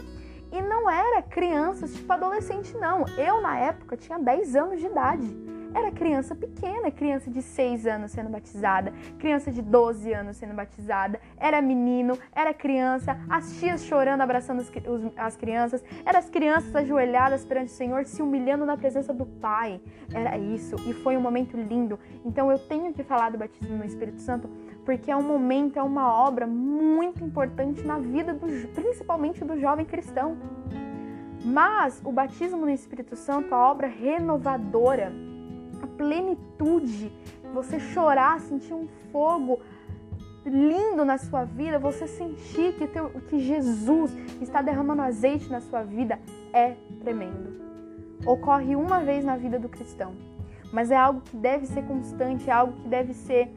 [0.52, 3.06] E não era crianças tipo adolescente, não.
[3.18, 5.28] Eu, na época, tinha 10 anos de idade.
[5.74, 11.20] Era criança pequena, criança de 6 anos sendo batizada, criança de 12 anos sendo batizada,
[11.38, 14.72] era menino, era criança, as tias chorando, abraçando as,
[15.18, 19.80] as crianças, eram as crianças ajoelhadas perante o Senhor, se humilhando na presença do Pai.
[20.14, 21.98] Era isso, e foi um momento lindo.
[22.26, 24.50] Então eu tenho que falar do batismo no Espírito Santo,
[24.84, 29.86] porque é um momento, é uma obra muito importante na vida, do, principalmente do jovem
[29.86, 30.38] cristão.
[31.44, 35.12] Mas o batismo no Espírito Santo, a obra renovadora,
[35.82, 37.12] a plenitude,
[37.54, 39.60] você chorar, sentir um fogo
[40.46, 45.84] lindo na sua vida, você sentir que, teu, que Jesus está derramando azeite na sua
[45.84, 46.20] vida,
[46.54, 47.62] é tremendo.
[48.26, 50.14] Ocorre uma vez na vida do cristão,
[50.72, 53.52] mas é algo que deve ser constante, é algo que deve ser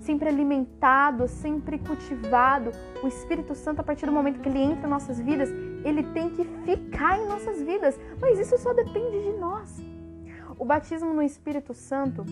[0.00, 2.70] sempre alimentado, sempre cultivado.
[3.02, 5.50] O Espírito Santo, a partir do momento que ele entra em nossas vidas,
[5.84, 9.89] ele tem que ficar em nossas vidas, mas isso só depende de nós.
[10.60, 12.22] O batismo no Espírito Santo,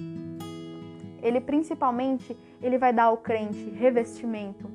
[1.22, 4.70] ele principalmente, ele vai dar ao crente revestimento,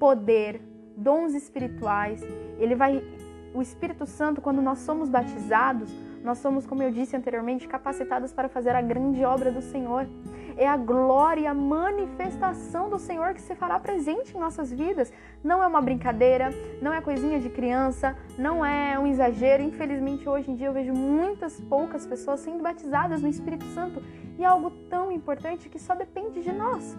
[0.00, 0.58] poder,
[0.96, 2.22] dons espirituais.
[2.58, 3.04] Ele vai
[3.52, 5.94] o Espírito Santo, quando nós somos batizados,
[6.24, 10.08] nós somos, como eu disse anteriormente, capacitados para fazer a grande obra do Senhor.
[10.56, 15.12] É a glória a manifestação do Senhor que se fará presente em nossas vidas.
[15.42, 16.50] Não é uma brincadeira,
[16.80, 19.62] não é coisinha de criança, não é um exagero.
[19.62, 24.02] Infelizmente, hoje em dia eu vejo muitas poucas pessoas sendo batizadas no Espírito Santo
[24.38, 26.96] e é algo tão importante que só depende de nós.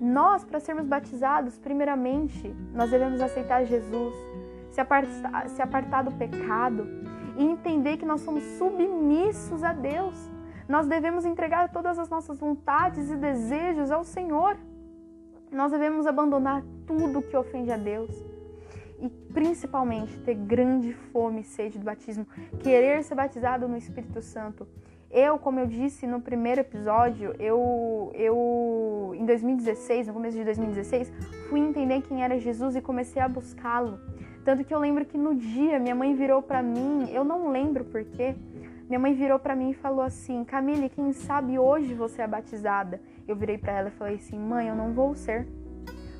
[0.00, 4.14] Nós, para sermos batizados, primeiramente, nós devemos aceitar Jesus,
[4.70, 6.88] se apartar, se apartar do pecado
[7.36, 10.14] e entender que nós somos submissos a Deus.
[10.68, 14.56] Nós devemos entregar todas as nossas vontades e desejos ao Senhor.
[15.50, 18.10] Nós devemos abandonar tudo que ofende a Deus
[19.02, 22.24] e principalmente ter grande fome e sede do batismo,
[22.60, 24.66] querer ser batizado no Espírito Santo.
[25.10, 31.12] Eu, como eu disse no primeiro episódio, eu, eu em 2016, no começo de 2016,
[31.50, 34.00] fui entender quem era Jesus e comecei a buscá-lo.
[34.44, 37.84] Tanto que eu lembro que no dia minha mãe virou para mim, eu não lembro
[37.84, 38.34] porquê,
[38.92, 43.00] minha mãe virou para mim e falou assim: Camille, quem sabe hoje você é batizada?
[43.26, 45.48] Eu virei para ela e falei assim: mãe, eu não vou ser.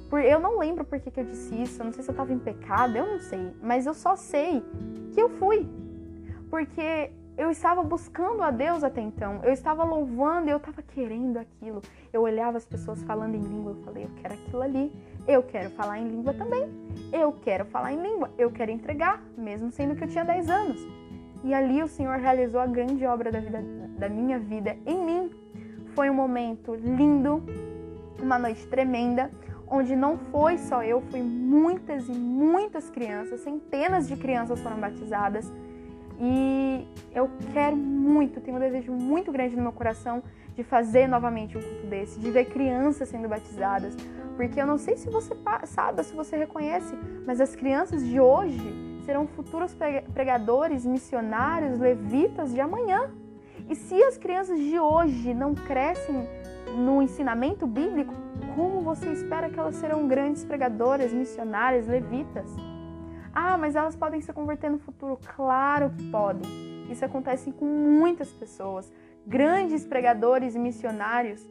[0.08, 2.14] Por, eu não lembro por que, que eu disse isso, eu não sei se eu
[2.14, 4.64] tava em pecado, eu não sei, mas eu só sei
[5.12, 5.68] que eu fui.
[6.48, 11.82] Porque eu estava buscando a Deus até então, eu estava louvando, eu estava querendo aquilo.
[12.10, 14.90] Eu olhava as pessoas falando em língua, eu falei, eu quero aquilo ali,
[15.28, 16.72] eu quero falar em língua também,
[17.12, 21.01] eu quero falar em língua, eu quero entregar, mesmo sendo que eu tinha 10 anos.
[21.44, 23.64] E ali o Senhor realizou a grande obra da, vida,
[23.98, 25.30] da minha vida em mim.
[25.94, 27.42] Foi um momento lindo,
[28.20, 29.30] uma noite tremenda,
[29.66, 35.50] onde não foi só eu, fui muitas e muitas crianças, centenas de crianças foram batizadas
[36.20, 40.22] e eu quero muito, tenho um desejo muito grande no meu coração
[40.54, 43.96] de fazer novamente um culto desse, de ver crianças sendo batizadas,
[44.36, 45.34] porque eu não sei se você
[45.64, 46.94] sabe, se você reconhece,
[47.26, 49.76] mas as crianças de hoje serão futuros
[50.12, 53.10] pregadores, missionários, levitas de amanhã.
[53.68, 56.28] E se as crianças de hoje não crescem
[56.76, 58.14] no ensinamento bíblico,
[58.54, 62.48] como você espera que elas serão grandes pregadoras, missionárias, levitas?
[63.34, 65.18] Ah, mas elas podem se converter no futuro.
[65.36, 66.42] Claro que podem.
[66.90, 68.92] Isso acontece com muitas pessoas.
[69.26, 71.48] Grandes pregadores missionários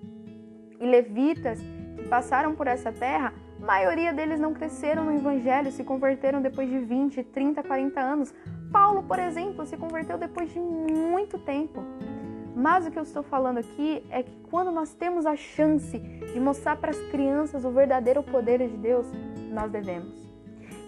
[0.79, 1.59] e levitas
[1.95, 6.67] que passaram por essa terra, a maioria deles não cresceram no evangelho, se converteram depois
[6.67, 8.33] de 20, 30, 40 anos.
[8.71, 11.83] Paulo, por exemplo, se converteu depois de muito tempo.
[12.55, 16.39] Mas o que eu estou falando aqui é que quando nós temos a chance de
[16.39, 19.05] mostrar para as crianças o verdadeiro poder de Deus,
[19.51, 20.27] nós devemos.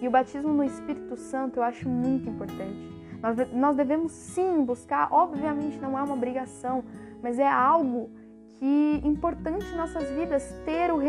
[0.02, 2.92] E o batismo no Espírito Santo eu acho muito importante.
[3.22, 6.84] Nós, nós devemos sim buscar, obviamente não é uma obrigação,
[7.22, 8.10] mas é algo
[8.64, 11.00] que importante em nossas vidas ter o,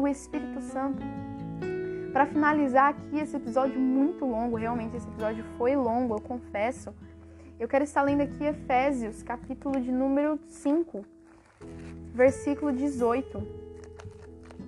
[0.00, 1.02] o Espírito Santo.
[2.10, 6.94] Para finalizar aqui esse episódio muito longo, realmente esse episódio foi longo, eu confesso.
[7.60, 11.04] Eu quero estar lendo aqui Efésios, capítulo de número 5,
[12.14, 13.46] versículo 18,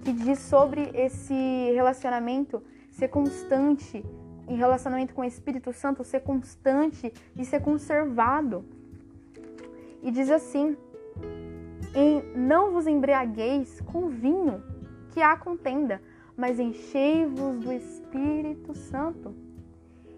[0.05, 4.05] que diz sobre esse relacionamento ser constante
[4.47, 8.63] em relacionamento com o Espírito Santo, ser constante e ser conservado.
[10.03, 10.77] E diz assim:
[11.95, 14.63] em não vos embriagueis com vinho,
[15.11, 16.01] que há contenda,
[16.37, 19.35] mas enchei-vos do Espírito Santo.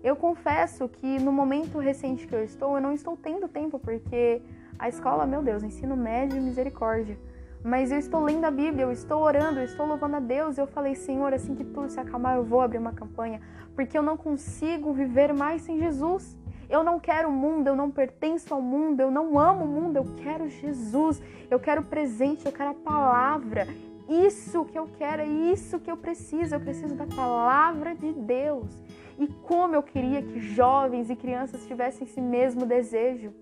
[0.03, 4.41] Eu confesso que no momento recente que eu estou, eu não estou tendo tempo, porque
[4.79, 7.19] a escola, meu Deus, ensino médio, misericórdia
[7.67, 10.57] mas eu estou lendo a Bíblia, eu estou orando, eu estou louvando a Deus.
[10.57, 13.41] Eu falei, Senhor, assim que tudo se acalmar, eu vou abrir uma campanha,
[13.75, 16.39] porque eu não consigo viver mais sem Jesus.
[16.69, 19.97] Eu não quero o mundo, eu não pertenço ao mundo, eu não amo o mundo,
[19.97, 23.67] eu quero Jesus, eu quero presente, eu quero a palavra.
[24.09, 28.83] Isso que eu quero, é isso que eu preciso, eu preciso da palavra de Deus.
[29.19, 33.33] E como eu queria que jovens e crianças tivessem esse mesmo desejo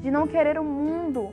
[0.00, 1.32] de não querer o mundo,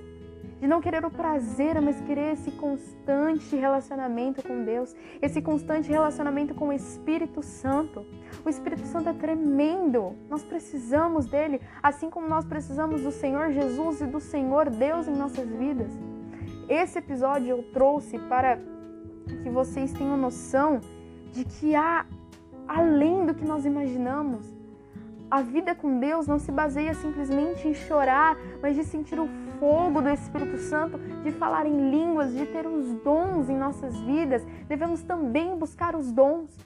[0.60, 6.53] de não querer o prazer, mas querer esse constante relacionamento com Deus, esse constante relacionamento
[6.53, 8.05] com o Espírito Santo.
[8.45, 14.01] O Espírito Santo é tremendo, nós precisamos dele, assim como nós precisamos do Senhor Jesus
[14.01, 15.91] e do Senhor Deus em nossas vidas.
[16.68, 18.60] Esse episódio eu trouxe para
[19.43, 20.82] que vocês tenham noção
[21.32, 22.05] de que há
[22.68, 24.45] além do que nós imaginamos.
[25.32, 29.30] A vida com Deus não se baseia simplesmente em chorar, mas de sentir o
[29.60, 34.45] fogo do Espírito Santo, de falar em línguas, de ter os dons em nossas vidas,
[34.68, 36.57] devemos também buscar os dons.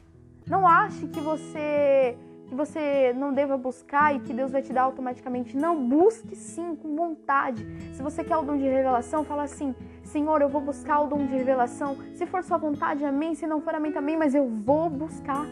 [0.48, 4.84] Não ache que você que você não deva buscar e que Deus vai te dar
[4.84, 5.58] automaticamente.
[5.58, 7.66] Não, busque sim, com vontade.
[7.94, 9.74] Se você quer o dom de revelação, fala assim:
[10.04, 11.98] Senhor, eu vou buscar o dom de revelação.
[12.14, 13.34] Se for sua vontade, amém.
[13.34, 15.46] Se não for, amém também, mas eu vou buscar.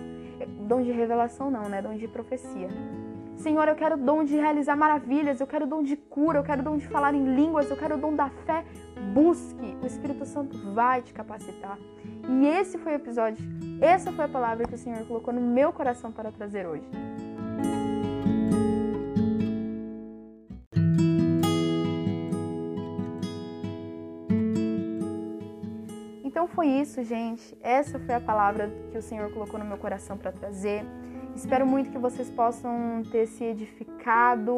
[0.67, 1.81] Dom de revelação não, né?
[1.81, 2.67] Dom de profecia.
[3.41, 6.43] Senhor, eu quero o dom de realizar maravilhas, eu quero o dom de cura, eu
[6.43, 8.63] quero o dom de falar em línguas, eu quero o dom da fé.
[9.15, 11.75] Busque, o Espírito Santo vai te capacitar.
[12.29, 13.43] E esse foi o episódio,
[13.81, 16.87] essa foi a palavra que o Senhor colocou no meu coração para trazer hoje.
[26.23, 27.57] Então foi isso, gente.
[27.59, 30.85] Essa foi a palavra que o Senhor colocou no meu coração para trazer.
[31.35, 34.57] Espero muito que vocês possam ter se edificado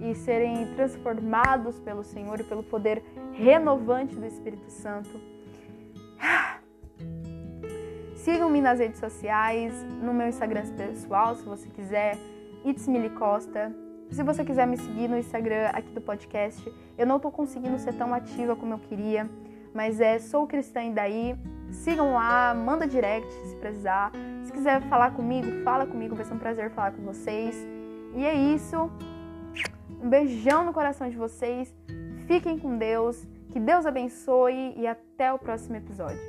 [0.00, 3.02] e serem transformados pelo Senhor e pelo poder
[3.32, 5.20] renovante do Espírito Santo.
[8.16, 12.16] Sigam-me nas redes sociais, no meu Instagram pessoal, se você quiser,
[12.64, 13.74] It's Mili Costa.
[14.10, 16.62] Se você quiser me seguir no Instagram aqui do podcast,
[16.98, 19.28] eu não tô conseguindo ser tão ativa como eu queria,
[19.74, 21.34] mas é Sou Cristã e Daí.
[21.70, 24.12] Sigam lá, manda direct se precisar.
[24.52, 27.56] Se quiser falar comigo, fala comigo, vai ser um prazer falar com vocês.
[28.14, 28.90] E é isso.
[29.98, 31.74] Um beijão no coração de vocês.
[32.26, 33.26] Fiquem com Deus.
[33.50, 36.20] Que Deus abençoe e até o próximo episódio.